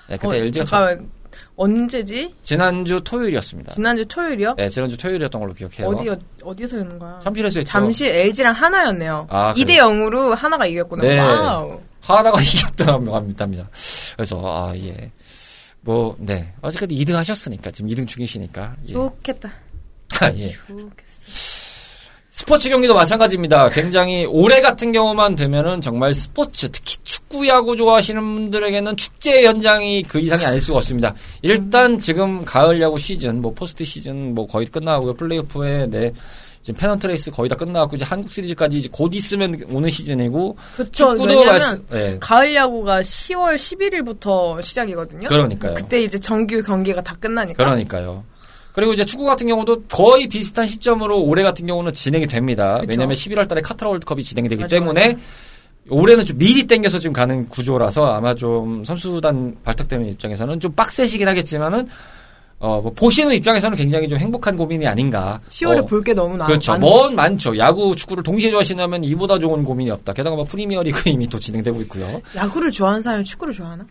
[0.10, 1.10] 네, 그때 어, LG가 잠깐만.
[1.56, 2.34] 언제지?
[2.44, 3.74] 지난주 토요일이었습니다.
[3.74, 4.56] 지난주 토요일이요?
[4.58, 5.88] 네, 지난주 토요일이었던 걸로 기억해요.
[5.88, 6.10] 어디
[6.44, 7.20] 어디서 였는 거야?
[7.24, 7.72] 잠실에서 했죠.
[7.72, 9.28] 잠실 LG랑 하나였네요.
[9.30, 11.02] 아, 2대 0으로 하나가 이겼구나.
[11.04, 11.20] 네.
[11.20, 11.80] 와우.
[12.02, 13.48] 하나가 이겼더라고 합니다.
[14.16, 15.12] 그래서 아 예.
[15.82, 16.54] 뭐 네.
[16.62, 18.76] 어쨌든 2등 하셨으니까 지금 2등 중이시니까.
[18.88, 18.94] 예.
[18.94, 19.52] 좋겠다.
[20.22, 20.52] 아, 예.
[20.52, 20.84] 좋겠어.
[22.44, 23.70] 스포츠 경기도 마찬가지입니다.
[23.70, 30.20] 굉장히 올해 같은 경우만 되면은 정말 스포츠 특히 축구 야구 좋아하시는 분들에게는 축제 현장이 그
[30.20, 31.16] 이상이 아닐 수가 없습니다.
[31.42, 36.12] 일단 지금 가을 야구 시즌 뭐 포스트 시즌 뭐 거의 끝나고 플레이오프에 네
[36.64, 41.16] 지금 페넌트 레이스 거의 다 끝나갖고 이제 한국 시리즈까지 이제 곧 있으면 오는 시즌이고 그쵸.
[41.16, 42.18] 축구도 말씀- 예.
[42.20, 45.30] 가을 야구가 10월 11일부터 시작이거든요.
[45.30, 45.76] 그러니까요.
[45.76, 47.64] 그때 이제 정규 경기가 다 끝나니까.
[47.64, 48.26] 그러니까요.
[48.74, 52.80] 그리고 이제 축구 같은 경우도 거의 비슷한 시점으로 올해 같은 경우는 진행이 됩니다.
[52.80, 52.90] 그쵸.
[52.90, 55.18] 왜냐하면 11월 달에 카타르 월드컵이 진행이 되기 맞아, 때문에
[55.90, 61.88] 올해는 좀 미리 땡겨서 지금 가는 구조라서 아마 좀 선수단 발탁되는 입장에서는 좀 빡세시긴 하겠지만은
[62.60, 65.40] 어, 뭐 보시는 입장에서는 굉장히 좀 행복한 고민이 아닌가.
[65.50, 66.46] 10월에 어, 볼게 너무 나.
[66.46, 66.78] 그렇죠.
[66.78, 67.14] 먼.
[67.14, 67.58] 많죠.
[67.58, 70.14] 야구, 축구를 동시에 좋아하시냐면 이보다 좋은 고민이 없다.
[70.14, 72.22] 게다가 뭐 프리미어 리그 이미 또 진행되고 있고요.
[72.36, 73.86] 야구를 좋아하는 사람이 축구를 좋아하나?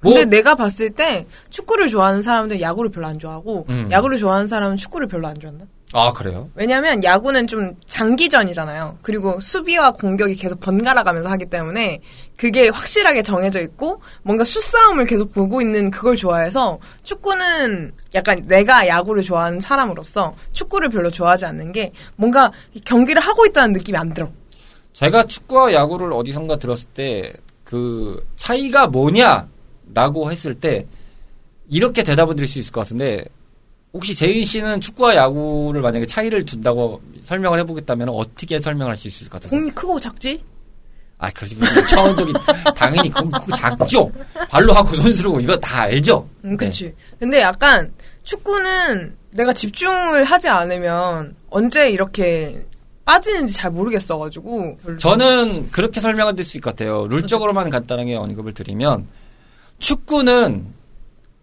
[0.00, 3.88] 뭐- 근데 내가 봤을 때 축구를 좋아하는 사람들 야구를 별로 안 좋아하고 음.
[3.90, 5.66] 야구를 좋아하는 사람은 축구를 별로 안 좋아한다.
[5.94, 6.50] 아 그래요?
[6.54, 8.98] 왜냐면 야구는 좀 장기전이잖아요.
[9.00, 12.00] 그리고 수비와 공격이 계속 번갈아 가면서 하기 때문에
[12.36, 19.22] 그게 확실하게 정해져 있고 뭔가 수싸움을 계속 보고 있는 그걸 좋아해서 축구는 약간 내가 야구를
[19.22, 22.52] 좋아하는 사람으로서 축구를 별로 좋아하지 않는 게 뭔가
[22.84, 24.28] 경기를 하고 있다는 느낌이 안 들어.
[24.92, 27.32] 제가 축구와 야구를 어디선가 들었을 때
[27.64, 29.46] 그 차이가 뭐냐
[29.94, 30.86] 라고 했을 때
[31.68, 33.24] 이렇게 대답을 드릴 수 있을 것 같은데
[33.92, 39.40] 혹시 재인 씨는 축구와 야구를 만약에 차이를 둔다고 설명을 해보겠다면 어떻게 설명할 수 있을 것
[39.40, 39.58] 같으세요?
[39.58, 40.42] 공이 크고 작지?
[41.18, 41.56] 아, 그렇지.
[41.88, 42.34] 차원적인
[42.76, 44.10] 당연히 그건 그거 작죠.
[44.48, 46.28] 발로 하고 손수르고 이거 다 알죠.
[46.44, 46.94] 응, 그치.
[47.18, 52.64] 근데 약간 축구는 내가 집중을 하지 않으면 언제 이렇게
[53.04, 54.78] 빠지는지 잘 모르겠어가지고.
[54.98, 57.06] 저는 그렇게 설명을 드릴 수 있을 것 같아요.
[57.08, 59.08] 룰적으로만 간단하게 언급을 드리면
[59.78, 60.66] 축구는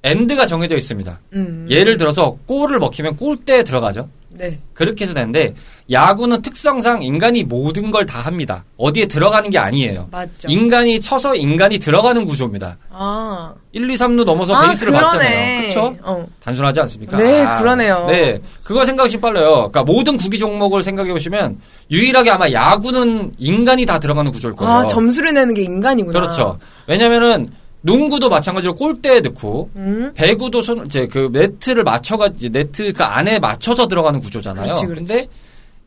[0.04, 1.20] 엔드가 정해져 있습니다.
[1.34, 1.68] 음.
[1.70, 4.08] 예를 들어서 골을 먹히면 골대에 들어가죠.
[4.30, 4.60] 네.
[4.74, 5.56] 그렇게 해서 되는데
[5.90, 8.66] 야구는 특성상 인간이 모든 걸 다 합니다.
[8.78, 10.10] 어디에 들어가는 게 아니에요.
[10.12, 10.48] 맞죠.
[10.50, 12.78] 인간이 쳐서 인간이 들어가는 구조입니다.
[12.92, 13.54] 아.
[13.72, 15.06] 1, 2, 3루 넘어서 아, 베이스를 그러네.
[15.06, 15.62] 봤잖아요.
[15.62, 15.98] 그렇죠?
[16.04, 16.28] 어.
[16.44, 17.18] 단순하지 않습니까?
[17.18, 18.06] 네, 그러네요.
[18.10, 19.54] 네, 그거 생각하시면 빨라요.
[19.72, 21.58] 그러니까 모든 구기 종목을 생각해 보시면
[21.90, 24.72] 유일하게 아마 야구는 인간이 다 들어가는 구조일 거예요.
[24.74, 26.20] 아, 점수를 내는 게 인간이구나.
[26.20, 26.60] 그렇죠.
[26.88, 27.48] 왜냐면은
[27.86, 30.12] 농구도 마찬가지로 골대에 넣고 음.
[30.16, 34.66] 배구도 손 이제 그 네트를 맞춰가 네트 그 안에 맞춰서 들어가는 구조잖아요.
[34.66, 35.06] 그렇지, 그렇지.
[35.06, 35.28] 근데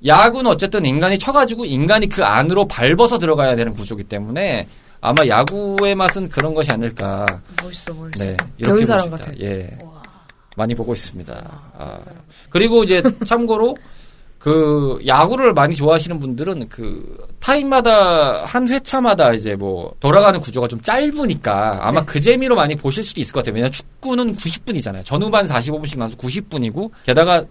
[0.06, 4.68] 야구는 어쨌든 인간이 쳐가지고 인간이 그 안으로 밟아서 들어가야 되는 구조기 때문에
[5.00, 7.26] 아마 야구의 맛은 그런 것이 아닐까.
[7.62, 8.24] 멋있어, 멋있어.
[8.24, 9.10] 네, 배운 사람.
[9.10, 9.32] 같아.
[9.40, 10.00] 예, 와.
[10.56, 11.34] 많이 보고 있습니다.
[11.78, 11.98] 아,
[12.48, 13.76] 그리고 이제 참고로
[14.38, 21.80] 그 야구를 많이 좋아하시는 분들은 그 타임마다 한 회차마다 이제 뭐 돌아가는 구조가 좀 짧으니까
[21.82, 22.06] 아마 네.
[22.06, 23.54] 그 재미로 많이 보실 수도 있을 것 같아요.
[23.54, 25.04] 왜냐면 축구는 90분이잖아요.
[25.04, 27.44] 전후반 45분씩 나눠서 90분이고 게다가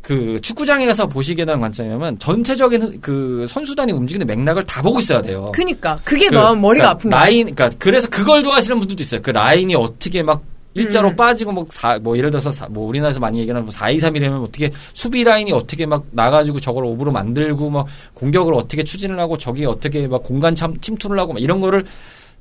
[0.00, 5.50] 그 축구장에 가서 보시게 되는 관점이면 전체적인 그 선수단이 움직이는 맥락을 다 보고 있어야 돼요.
[5.52, 5.98] 그니까.
[6.04, 7.20] 그게 그, 너무 머리가 그러니까 아픈 거야.
[7.20, 9.20] 라인, 그러니까 그래서 그걸 좋아하시는 분들도 있어요.
[9.22, 10.42] 그 라인이 어떻게 막
[10.78, 11.16] 일자로 음.
[11.16, 14.42] 빠지고 뭐, 사, 뭐, 예를 들어서, 사, 뭐, 우리나라에서 많이 얘기하는 뭐 4, 2, 3이라면
[14.42, 19.64] 어떻게, 수비 라인이 어떻게 막 나가지고 저걸 오브로 만들고, 뭐, 공격을 어떻게 추진을 하고, 저기
[19.64, 21.84] 어떻게 막 공간 참, 침투를 하고, 막 이런 거를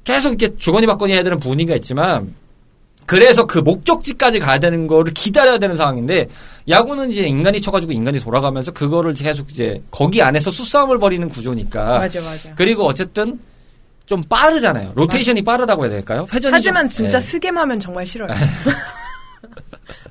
[0.03, 2.33] 계속 이렇게 주거니 받거니 해야 되는 분위기가 있지만,
[3.05, 6.27] 그래서 그 목적지까지 가야 되는 거를 기다려야 되는 상황인데,
[6.67, 12.21] 야구는 이제 인간이 쳐가지고 인간이 돌아가면서 그거를 계속 이제, 거기 안에서 수싸움을 벌이는 구조니까, 맞아,
[12.21, 12.53] 맞아.
[12.55, 13.39] 그리고 어쨌든
[14.07, 14.93] 좀 빠르잖아요.
[14.95, 16.25] 로테이션이 빠르다고 해야 될까요?
[16.33, 17.21] 회전이 하지만 좀- 진짜 예.
[17.21, 18.29] 스겜하면 정말 싫어요.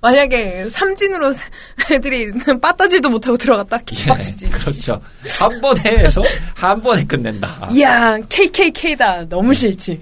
[0.00, 1.32] 만약에 삼진으로
[1.90, 2.30] 애들이
[2.60, 4.46] 빠따지도 못하고 들어갔다 개빡치지.
[4.46, 5.00] 예, 그렇죠.
[5.40, 6.22] 한 번에 해서
[6.54, 7.68] 한 번에 끝낸다.
[7.72, 10.00] 이야 KKK다 너무 싫지.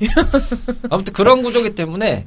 [0.91, 2.27] 아무튼 그런 구조기 때문에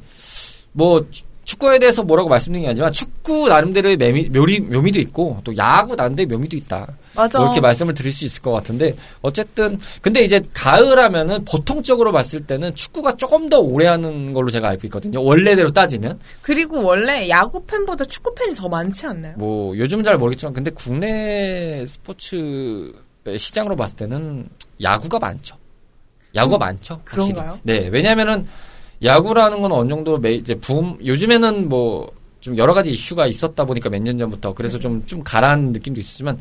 [0.72, 5.56] 뭐 추- 축구에 대해서 뭐라고 말씀드린 게 아니지만 축구 나름대로의 묘미, 묘리, 묘미도 있고 또
[5.56, 6.86] 야구 나름대로의 묘미도 있다.
[7.14, 7.38] 맞아.
[7.38, 12.46] 뭐 이렇게 말씀을 드릴 수 있을 것 같은데 어쨌든 근데 이제 가을 하면은 보통적으로 봤을
[12.46, 15.24] 때는 축구가 조금 더 오래 하는 걸로 제가 알고 있거든요.
[15.24, 19.32] 원래대로 따지면 그리고 원래 야구 팬보다 축구 팬이 더 많지 않나요?
[19.38, 22.92] 뭐 요즘 잘 모르겠지만 근데 국내 스포츠
[23.38, 24.50] 시장으로 봤을 때는
[24.82, 25.56] 야구가 많죠.
[26.34, 27.00] 야구가 많죠.
[27.06, 27.32] 확실히.
[27.32, 27.58] 그런가요?
[27.62, 28.46] 네, 왜냐하면은
[29.02, 33.88] 야구라는 건 어느 정도 매, 이제 붐 요즘에는 뭐 좀 여러 가지 이슈가 있었다 보니까
[33.90, 36.38] 몇 년 전부터 그래서 좀좀 가라앉는 느낌도 있었지만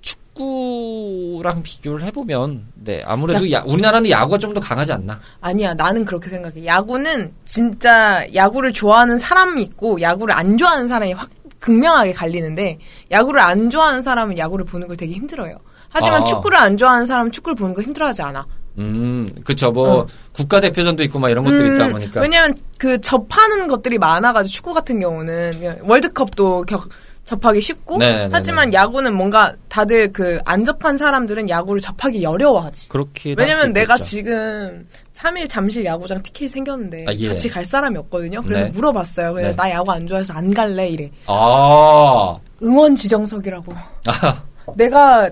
[0.00, 5.20] 축구랑 비교를 해보면 네 아무래도 야, 우리나라는 야구가 좀 더 강하지 않나.
[5.40, 6.64] 아니야 나는 그렇게 생각해.
[6.64, 12.78] 야구는 진짜 야구를 좋아하는 사람이 있고 야구를 안 좋아하는 사람이 확 극명하게 갈리는데
[13.10, 15.56] 야구를 안 좋아하는 사람은 야구를 보는 걸 되게 힘들어요.
[15.90, 16.24] 하지만 아.
[16.24, 18.46] 축구를 안 좋아하는 사람은 축구를 보는 거 힘들어하지 않아.
[18.78, 20.06] 음, 그쵸 뭐 어.
[20.32, 22.20] 국가대표전도 있고 막 이런 것들이 음, 있다 보니까.
[22.20, 26.84] 왜냐면 그 접하는 것들이 많아가지고 축구 같은 경우는 월드컵도 겨-
[27.22, 28.76] 접하기 쉽고 네, 네, 하지만 네.
[28.76, 32.90] 야구는 뭔가 다들 그 안 접한 사람들은 야구를 접하기 어려워하지.
[32.90, 37.28] 그렇게 왜냐면 내가 지금 3일 잠실 야구장 티켓이 생겼는데 아, 예.
[37.28, 38.42] 같이 갈 사람이 없거든요.
[38.42, 38.70] 그래서 네.
[38.72, 39.32] 물어봤어요.
[39.32, 39.56] 그래서 네.
[39.56, 41.10] 나 야구 안 좋아해서 안 갈래 이래.
[41.26, 43.72] 아, 응원 지정석이라고.
[44.06, 44.42] 아,
[44.76, 45.30] 내가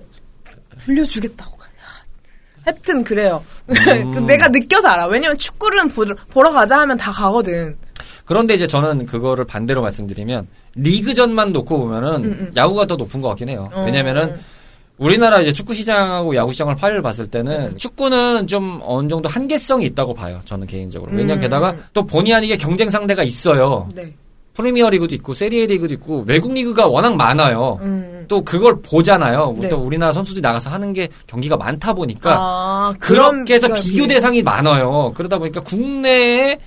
[0.78, 1.51] 불려주겠다고.
[2.64, 3.42] 하여튼 그래요.
[3.68, 4.26] 음.
[4.26, 5.06] 내가 느껴서 알아.
[5.06, 7.76] 왜냐면 축구는 보러, 보러 가자 하면 다 가거든.
[8.24, 12.52] 그런데 이제 저는 그거를 반대로 말씀드리면 리그전만 놓고 보면은 음, 음.
[12.56, 13.64] 야구가 더 높은 것 같긴 해요.
[13.72, 13.84] 어.
[13.84, 14.38] 왜냐면은
[14.98, 20.14] 우리나라 이제 축구 시장하고 야구 시장을 파이를 봤을 때는 축구는 좀 어느 정도 한계성이 있다고
[20.14, 20.40] 봐요.
[20.44, 21.10] 저는 개인적으로.
[21.12, 21.40] 왜냐면 음.
[21.40, 23.88] 게다가 또 본의 아니게 경쟁 상대가 있어요.
[23.94, 24.12] 네.
[24.54, 27.78] 프리미어 리그도 있고 세리에 리그도 있고 외국 리그가 워낙 많아요.
[27.82, 28.11] 음.
[28.28, 29.54] 또 그걸 보잖아요.
[29.58, 29.68] 네.
[29.68, 34.06] 또 우리나라 선수들이 나가서 하는 게 경기가 많다 보니까 아, 그렇게 해서 비교.
[34.06, 35.12] 대상이 많아요.
[35.14, 36.58] 그러다 보니까 국내에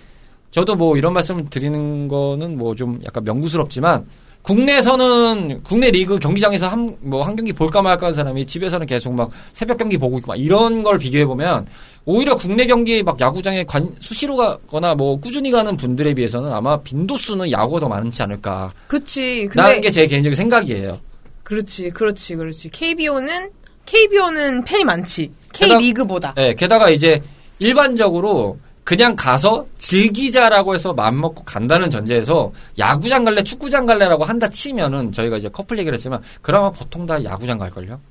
[0.51, 4.05] 저도 뭐 이런 말씀 드리는 거는 뭐 좀 약간 명구스럽지만
[4.43, 9.29] 국내에서는 국내 리그 경기장에서 한 뭐 한 경기 볼까 말까 하는 사람이 집에서는 계속 막
[9.53, 11.65] 새벽 경기 보고 있고 막 이런 걸 비교해 보면
[12.05, 17.51] 오히려 국내 경기 막 야구장에 관, 수시로 가거나 뭐 꾸준히 가는 분들에 비해서는 아마 빈도수는
[17.51, 18.69] 야구가 더 많지 않을까.
[18.87, 19.47] 그치.
[19.55, 20.97] 라는 근데 게제 개인적인 생각이에요.
[21.45, 22.69] 그렇지, 그렇지, 그렇지.
[22.69, 23.51] KBO는
[23.85, 25.31] KBO는 팬이 많지.
[25.53, 26.33] K 리그보다.
[26.37, 27.21] 예, 게다가 이제
[27.59, 35.11] 일반적으로 그냥 가서 즐기자라고 해서 마음 먹고 간다는 전제에서 야구장 갈래, 축구장 갈래라고 한다 치면은
[35.11, 38.01] 저희가 이제 커플 얘기를 했지만 그러면 보통 다 야구장 갈걸요?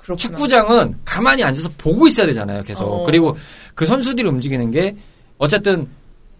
[0.00, 0.16] 그렇구나.
[0.16, 2.84] 축구장은 가만히 앉아서 보고 있어야 되잖아요, 계속.
[2.86, 3.04] 어.
[3.04, 3.36] 그리고
[3.74, 4.96] 그 선수들이 움직이는 게
[5.36, 5.86] 어쨌든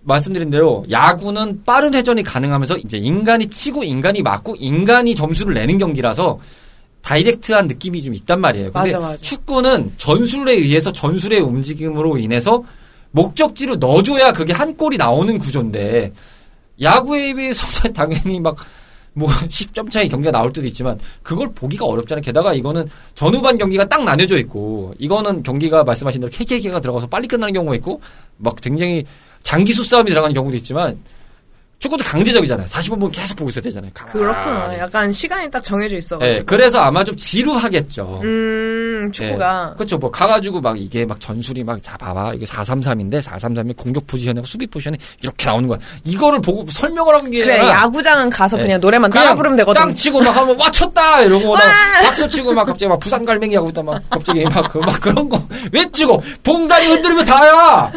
[0.08, 6.40] 말씀드린 대로 야구는 빠른 회전이 가능하면서 이제 인간이 치고 인간이 맞고 인간이 점수를 내는 경기라서
[7.02, 8.72] 다이렉트한 느낌이 좀 있단 말이에요.
[8.72, 9.16] 근데 맞아, 맞아.
[9.18, 12.64] 축구는 전술에 의해서 전술의 움직임으로 인해서
[13.12, 16.12] 목적지로 넣어줘야 그게 한 골이 나오는 구조인데
[16.80, 18.56] 야구에 비해서 당연히 막
[19.18, 22.22] 뭐 10점 차이 경기가 나올 때도 있지만 그걸 보기가 어렵잖아요.
[22.22, 27.52] 게다가 이거는 전후반 경기가 딱 나뉘어져 있고 이거는 경기가 말씀하신 대로 KKK가 들어가서 빨리 끝나는
[27.52, 28.00] 경우가 있고
[28.36, 29.04] 막 굉장히
[29.42, 30.98] 장기 수싸움이 들어가는 경우도 있지만
[31.78, 32.66] 축구도 강제적이잖아요.
[32.66, 33.92] 40분 보면 계속 보고 있어야 되잖아요.
[33.94, 34.32] 그렇구나.
[34.42, 34.78] 가만히.
[34.78, 36.18] 약간 시간이 딱 정해져 있어.
[36.22, 38.20] 예, 그래서 아마 좀 지루하겠죠.
[38.24, 39.74] 음, 축구가.
[39.76, 39.96] 그렇죠.
[39.96, 44.66] 뭐 가가지고 막 이게 막 전술이 막 자 봐봐 이게 433인데 433이 공격 포지션하고 수비
[44.66, 45.78] 포지션이 이렇게 나오는 거야.
[46.04, 48.64] 이거를 보고 설명을 하는 게 그래, 아니라 야구장은 가서 네.
[48.64, 49.80] 그냥 노래만 따라 부르면 되거든.
[49.80, 51.62] 땅 치고 막 하면 와 쳤다 이러고 막
[52.02, 55.28] 박수 치고 막 갑자기 막 부산 갈매기 하고 있다 막 갑자기 막, 그, 막 그런
[55.28, 55.40] 거
[55.72, 57.92] 외치고 봉다리 흔들면 다야.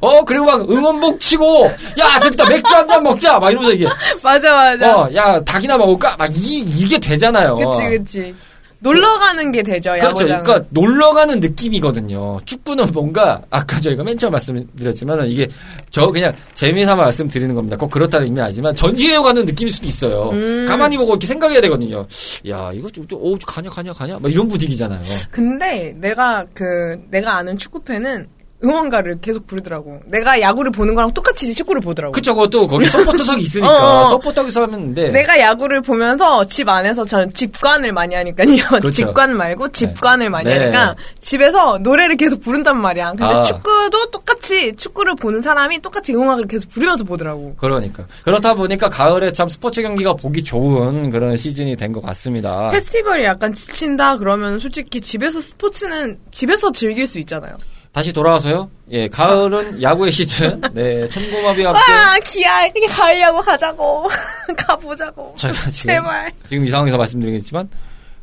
[0.00, 3.86] 어 그리고 막 응원봉 치고 야 재밌다 맥주 한 잔 먹자 막 이러면서 이게
[4.22, 4.96] 맞아, 맞아.
[4.96, 7.56] 어 야 닭이나 먹을까 막 이 이게 되잖아요.
[7.56, 8.34] 그치, 그치.
[8.80, 10.06] 놀러 가는 게 되죠, 그렇죠.
[10.06, 10.44] 야구장은.
[10.44, 12.38] 그러니까 놀러 가는 느낌이거든요.
[12.44, 15.48] 축구는 뭔가 아까 저희가 맨 처음 말씀드렸지만 이게
[15.90, 17.76] 저 그냥 재미삼아 말씀드리는 겁니다.
[17.76, 20.30] 꼭 그렇다는 의미 아니지만 전시회에 가는 느낌일 수도 있어요.
[20.32, 20.64] 음.
[20.68, 22.06] 가만히 보고 이렇게 생각해야 되거든요.
[22.48, 25.00] 야 이거 좀, 좀, 오 가냐 가냐 가냐 막 이런 분위기잖아요.
[25.32, 28.28] 근데 내가 그 내가 아는 축구 팬은
[28.64, 30.00] 응원가를 계속 부르더라고.
[30.06, 32.12] 내가 야구를 보는 거랑 똑같이 축구를 보더라고.
[32.12, 34.06] 그쵸 그것도 거기 서포터석이 있으니까 어, 어.
[34.06, 38.48] 서포터석에서 하는데 내가 야구를 보면서 집 안에서 저는 집관을 많이 하니까요.
[38.80, 38.90] 그렇죠.
[38.90, 40.58] 집관 말고 집관을 많이 네.
[40.58, 43.10] 하니까 집에서 노래를 계속 부른단 말이야.
[43.10, 43.42] 근데 아.
[43.42, 47.54] 축구도 똑같이 축구를 보는 사람이 똑같이 응원가를 계속 부르면서 보더라고.
[47.58, 52.68] 그러니까 그렇다 보니까 가을에 참 스포츠 경기가 보기 좋은 그런 시즌이 된 것 같습니다.
[52.68, 57.56] 페스티벌이 약간 지친다 그러면 솔직히 집에서 스포츠는 집에서 즐길 수 있잖아요.
[57.92, 58.70] 다시 돌아와서요.
[58.92, 60.60] 예, 가을은 야구의 시즌.
[60.72, 64.08] 네, 천고마비와 함께 아 기아 그냥 가을 야구 가자고
[64.56, 65.34] 가보자고.
[65.36, 66.32] 제가 지금 제발.
[66.48, 67.68] 지금 이 상황에서 말씀드리겠지만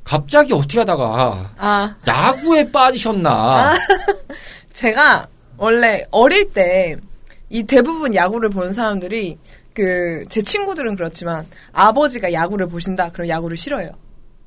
[0.03, 3.73] 갑자기 어떻게 하다가 아 야구에 빠지셨나?
[4.73, 6.95] 제가 원래 어릴 때
[7.49, 9.37] 이 대부분 야구를 보는 사람들이
[9.73, 13.91] 그 제 친구들은 그렇지만 아버지가 야구를 보신다 그럼 야구를 싫어해요.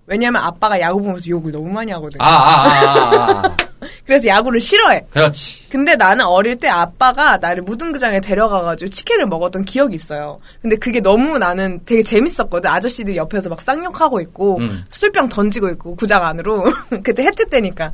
[0.09, 2.18] 왜냐면 아빠가 야구 보면서 욕을 너무 많이 하거든.
[2.21, 3.57] 아, 아, 아, 아,
[4.07, 5.05] 그래서 야구를 싫어해.
[5.11, 5.68] 그렇지.
[5.68, 10.40] 근데 나는 어릴 때 아빠가 나를 무등구장에 데려가가지고 치킨을 먹었던 기억이 있어요.
[10.62, 12.71] 근데 그게 너무 나는 되게 재밌었거든.
[12.71, 14.85] 아저씨들이 옆에서 막 쌍욕하고 있고 음.
[14.90, 16.64] 술병 던지고 있고 구장 안으로
[17.05, 17.92] 그때 해태 때니까.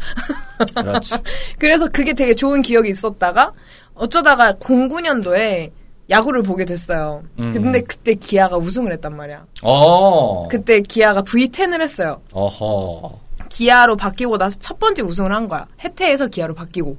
[0.72, 1.14] 그렇지.
[1.59, 3.53] 그래서 그게 되게 좋은 기억이 있었다가
[3.94, 5.72] 어쩌다가 09년도에
[6.10, 7.22] 야구를 보게 됐어요.
[7.38, 7.50] 음.
[7.52, 9.46] 근데 그때 기아가 우승을 했단 말이야.
[9.62, 10.48] 어.
[10.48, 12.20] 그때 기아가 V10을 했어요.
[12.32, 13.18] 어허.
[13.48, 15.66] 기아로 바뀌고 나서 첫 번째 우승을 한 거야.
[15.82, 16.96] 해태에서 기아로 바뀌고.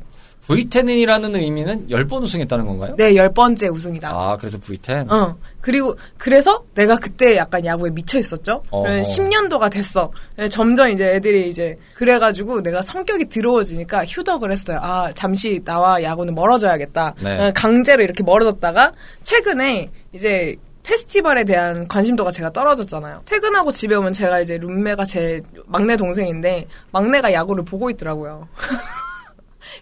[0.48, 2.96] V10이라는 의미는 10번 우승했다는 건가요?
[2.98, 4.10] 네, 열 번째 우승이다.
[4.10, 5.12] 아, 그래서 V10?
[5.12, 5.36] 어.
[5.62, 8.62] 그리고, 그래서 내가 그때 약간 야구에 미쳐 있었죠?
[8.70, 9.02] 어허.
[9.02, 10.12] 10년도가 됐어.
[10.38, 14.80] 네, 점점 이제 애들이 이제, 그래가지고 내가 성격이 더러워지니까 휴덕을 했어요.
[14.82, 17.16] 아, 잠시 나와 야구는 멀어져야겠다.
[17.22, 17.48] 네.
[17.48, 23.24] 어, 강제로 이렇게 멀어졌다가, 최근에 이제, 페스티벌에 대한 관심도가 제가 떨어졌잖아요.
[23.26, 28.48] 퇴근하고 집에 오면 제가 이제 룸메가 제 막내 동생인데, 막내가 야구를 보고 있더라고요.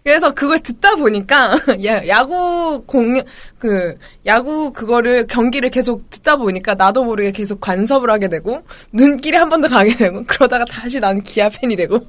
[0.04, 3.24] 그래서 그걸 듣다 보니까 야, 야구 공연
[3.60, 9.50] 그 야구 그거를 경기를 계속 듣다 보니까 나도 모르게 계속 관섭을 하게 되고 눈길이 한
[9.50, 12.00] 번 더 가게 되고 그러다가 다시 난 기아 팬이 되고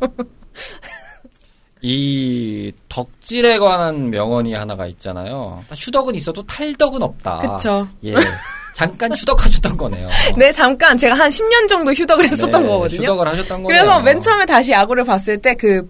[1.82, 5.62] 이 덕질에 관한 명언이 하나가 있잖아요.
[5.70, 7.39] 휴덕은 있어도 탈덕은 없다.
[7.39, 7.87] 그쵸.
[8.05, 8.14] 예.
[8.72, 10.09] 잠깐 휴덕하셨던 거네요.
[10.37, 13.03] 네, 잠깐 제가 한 10년 정도 휴덕을 했었던 네, 거거든요.
[13.03, 13.66] 휴덕을 하셨던 거예요.
[13.68, 15.89] 그래서 맨 처음에 다시 야구를 봤을 때 그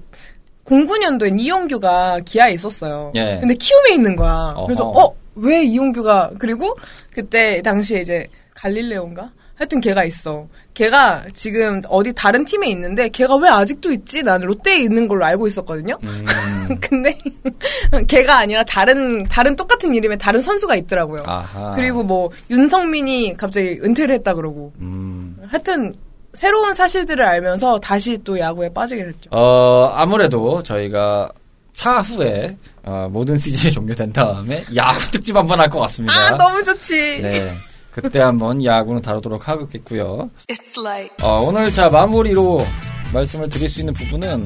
[0.65, 3.13] 09년도엔 이용규가 기아에 있었어요.
[3.15, 3.39] 예.
[3.41, 4.55] 근데 키움에 있는 거야.
[4.67, 4.87] 그래서.
[4.87, 6.77] 어, 왜 이용규가 그리고
[7.13, 9.33] 그때 당시에 이제 갈릴레오인가?
[9.57, 10.49] 하여튼 걔가 있어.
[10.75, 14.23] 걔가 지금 어디 다른 팀에 있는데 걔가 왜 아직도 있지?
[14.23, 15.97] 나는 롯데에 있는 걸로 알고 있었거든요.
[16.03, 16.25] 음,
[16.81, 17.17] 근데
[18.09, 21.21] 걔가 아니라 다른 다른 똑같은 이름의 다른 선수가 있더라고요.
[21.25, 21.73] 아하.
[21.77, 24.73] 그리고 뭐 윤성민이 갑자기 은퇴를 했다 그러고.
[24.81, 25.95] 음, 하여튼
[26.35, 29.31] 새로운 사실들을 알면서 다시 또 야구에 빠지게 됐죠.
[29.31, 31.31] 어, 아무래도 저희가
[31.73, 36.15] 차후에 어, 모든 시즌이 종료된 다음에 야구 특집 한번 할 것 같습니다.
[36.15, 37.21] 아 너무 좋지.
[37.23, 37.53] 네.
[37.91, 40.29] 그때 한번 야구는 다루도록 하겠고요.
[40.49, 42.65] It's like 어, 오늘 자 마무리로
[43.13, 44.45] 말씀을 드릴 수 있는 부분은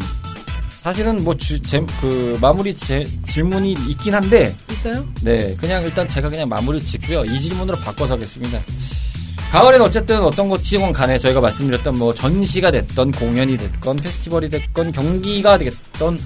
[0.81, 5.05] 사실은 뭐 주, 제, 그 마무리 제, 질문이 있긴 한데 있어요?
[5.23, 8.61] 네 그냥 일단 제가 그냥 마무리 짓고요 이 질문으로 바꿔서 하겠습니다.
[9.53, 15.57] 가을엔 어쨌든 어떤 것이건 간에 저희가 말씀드렸던 뭐 전시가 됐던 공연이 됐건 페스티벌이 됐건 경기가
[15.57, 16.19] 됐던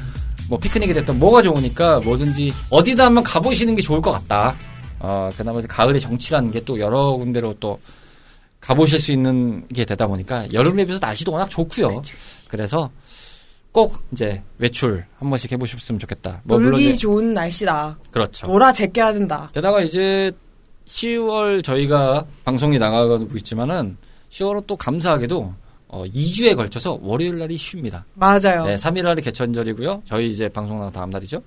[0.48, 4.56] 뭐 피크닉이 됐던 뭐가 좋으니까 뭐든지 어디다 한번 가보시는 게 좋을 것 같다.
[4.98, 7.78] 어, 그나마 가을의 정치라는 게 또 여러 군데로 또
[8.60, 12.02] 가보실 수 있는 게 되다 보니까 여름에 비해서 날씨도 워낙 좋고요.
[12.48, 12.90] 그래서
[13.70, 16.40] 꼭 이제 외출 한 번씩 해보셨으면 좋겠다.
[16.44, 17.98] 뭐 물론 좋은 날씨다.
[18.10, 18.46] 그렇죠.
[18.48, 19.48] 놀아 제껴야 된다.
[19.54, 20.30] 게다가 이제
[20.86, 23.96] 10월 저희가 방송이 나가고 있지만은
[24.30, 25.54] 10월은 또 감사하게도
[25.88, 28.02] 어, 2주에 걸쳐서 월요일 날이 쉽니다.
[28.14, 28.64] 맞아요.
[28.64, 30.02] 네, 3일 날이 개천절이고요.
[30.06, 31.42] 저희 이제 방송 나가 다음 날이죠.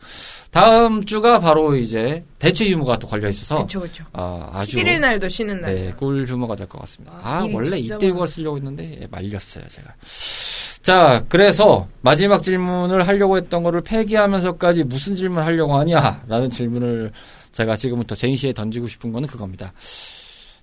[0.52, 4.04] 다음 주가 바로 이제 대체 유무가 또 걸려 있어서 그쵸 그쵸.
[4.14, 5.74] 아, 아주 11일 날도 쉬는 날.
[5.74, 7.14] 네, 꿀 휴무가 될 것 같습니다.
[7.24, 8.08] 아, 아, 원래 이때.
[8.08, 9.92] 휴가 쓰려고 했는데 예, 말렸어요, 제가.
[10.84, 16.24] 자, 그래서 마지막 질문을 하려고 했던 거를 폐기하면서까지 무슨 질문 하려고 하냐?
[16.28, 17.12] 라는 질문을
[17.56, 19.72] 제가 지금부터 제인 씨에게 던지고 싶은 거는 그겁니다.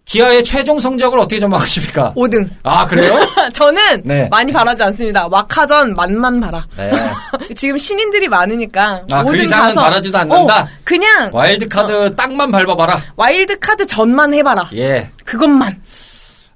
[0.05, 2.13] 기아의 최종 성적을 어떻게 전망하십니까?
[2.15, 2.51] 5등.
[2.65, 3.19] 아, 그래요?
[3.55, 4.29] 저는 네.
[4.31, 5.27] 많이 바라지 않습니다.
[5.29, 6.67] 와카전만 바라.
[6.77, 6.93] 네.
[7.55, 10.63] 지금 신인들이 많으니까 아, 그 5등 이상은 가서 바라지도 않는다?
[10.63, 13.01] 어, 그냥 와일드카드 땅만 밟아봐라.
[13.17, 14.69] 와일드카드전만 해봐라.
[14.75, 15.81] 예, 그것만.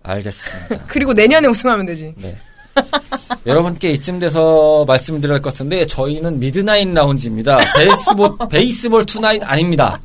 [0.02, 0.84] 알겠습니다.
[0.88, 2.14] 그리고 내년에 우승하면 되지.
[2.18, 2.36] 네.
[3.46, 7.58] 여러분께 이쯤 돼서 말씀드릴 것 같은데 저희는 Midnight Lounge입니다.
[7.76, 10.00] Baseball Baseball Tonight 아닙니다.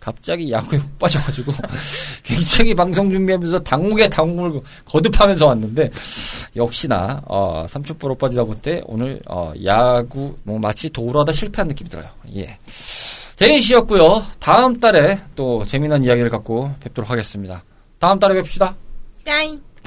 [0.00, 1.52] 갑자기 야구에 훅 빠져가지고
[2.24, 5.90] 굉장히 방송 준비하면서 당혹에 당혹을 거듭하면서 왔는데
[6.56, 12.08] 역시나 어, 삼천포로 빠지다 못해 오늘 어, 야구 뭐 마치 도루하다 실패한 느낌이 들어요.
[12.34, 12.58] 예.
[13.36, 14.24] 제인 씨였고요.
[14.40, 17.62] 다음 달에 또 재미난 이야기를 갖고 뵙도록 하겠습니다.
[17.98, 18.74] 다음 달에 뵙시다.
[19.24, 19.71] 뿅.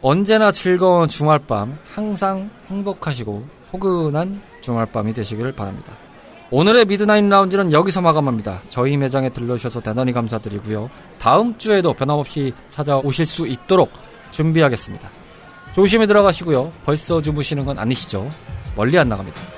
[0.00, 5.92] 언제나 즐거운 주말밤, 항상 행복하시고 포근한 주말밤이 되시기를 바랍니다.
[6.50, 8.62] 오늘의 Midnight Lounge는 여기서 마감합니다.
[8.68, 10.88] 저희 매장에 들러주셔서 대단히 감사드리고요.
[11.18, 13.90] 다음 주에도 변함없이 찾아오실 수 있도록
[14.30, 15.10] 준비하겠습니다.
[15.74, 16.72] 조심히 들어가시고요.
[16.84, 18.30] 벌써 주무시는 건 아니시죠?
[18.76, 19.57] 멀리 안 나갑니다.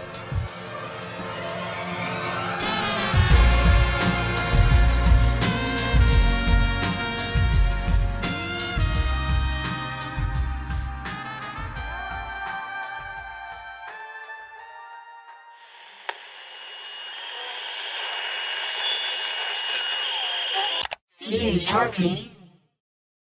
[21.61, 22.39] Sharpie.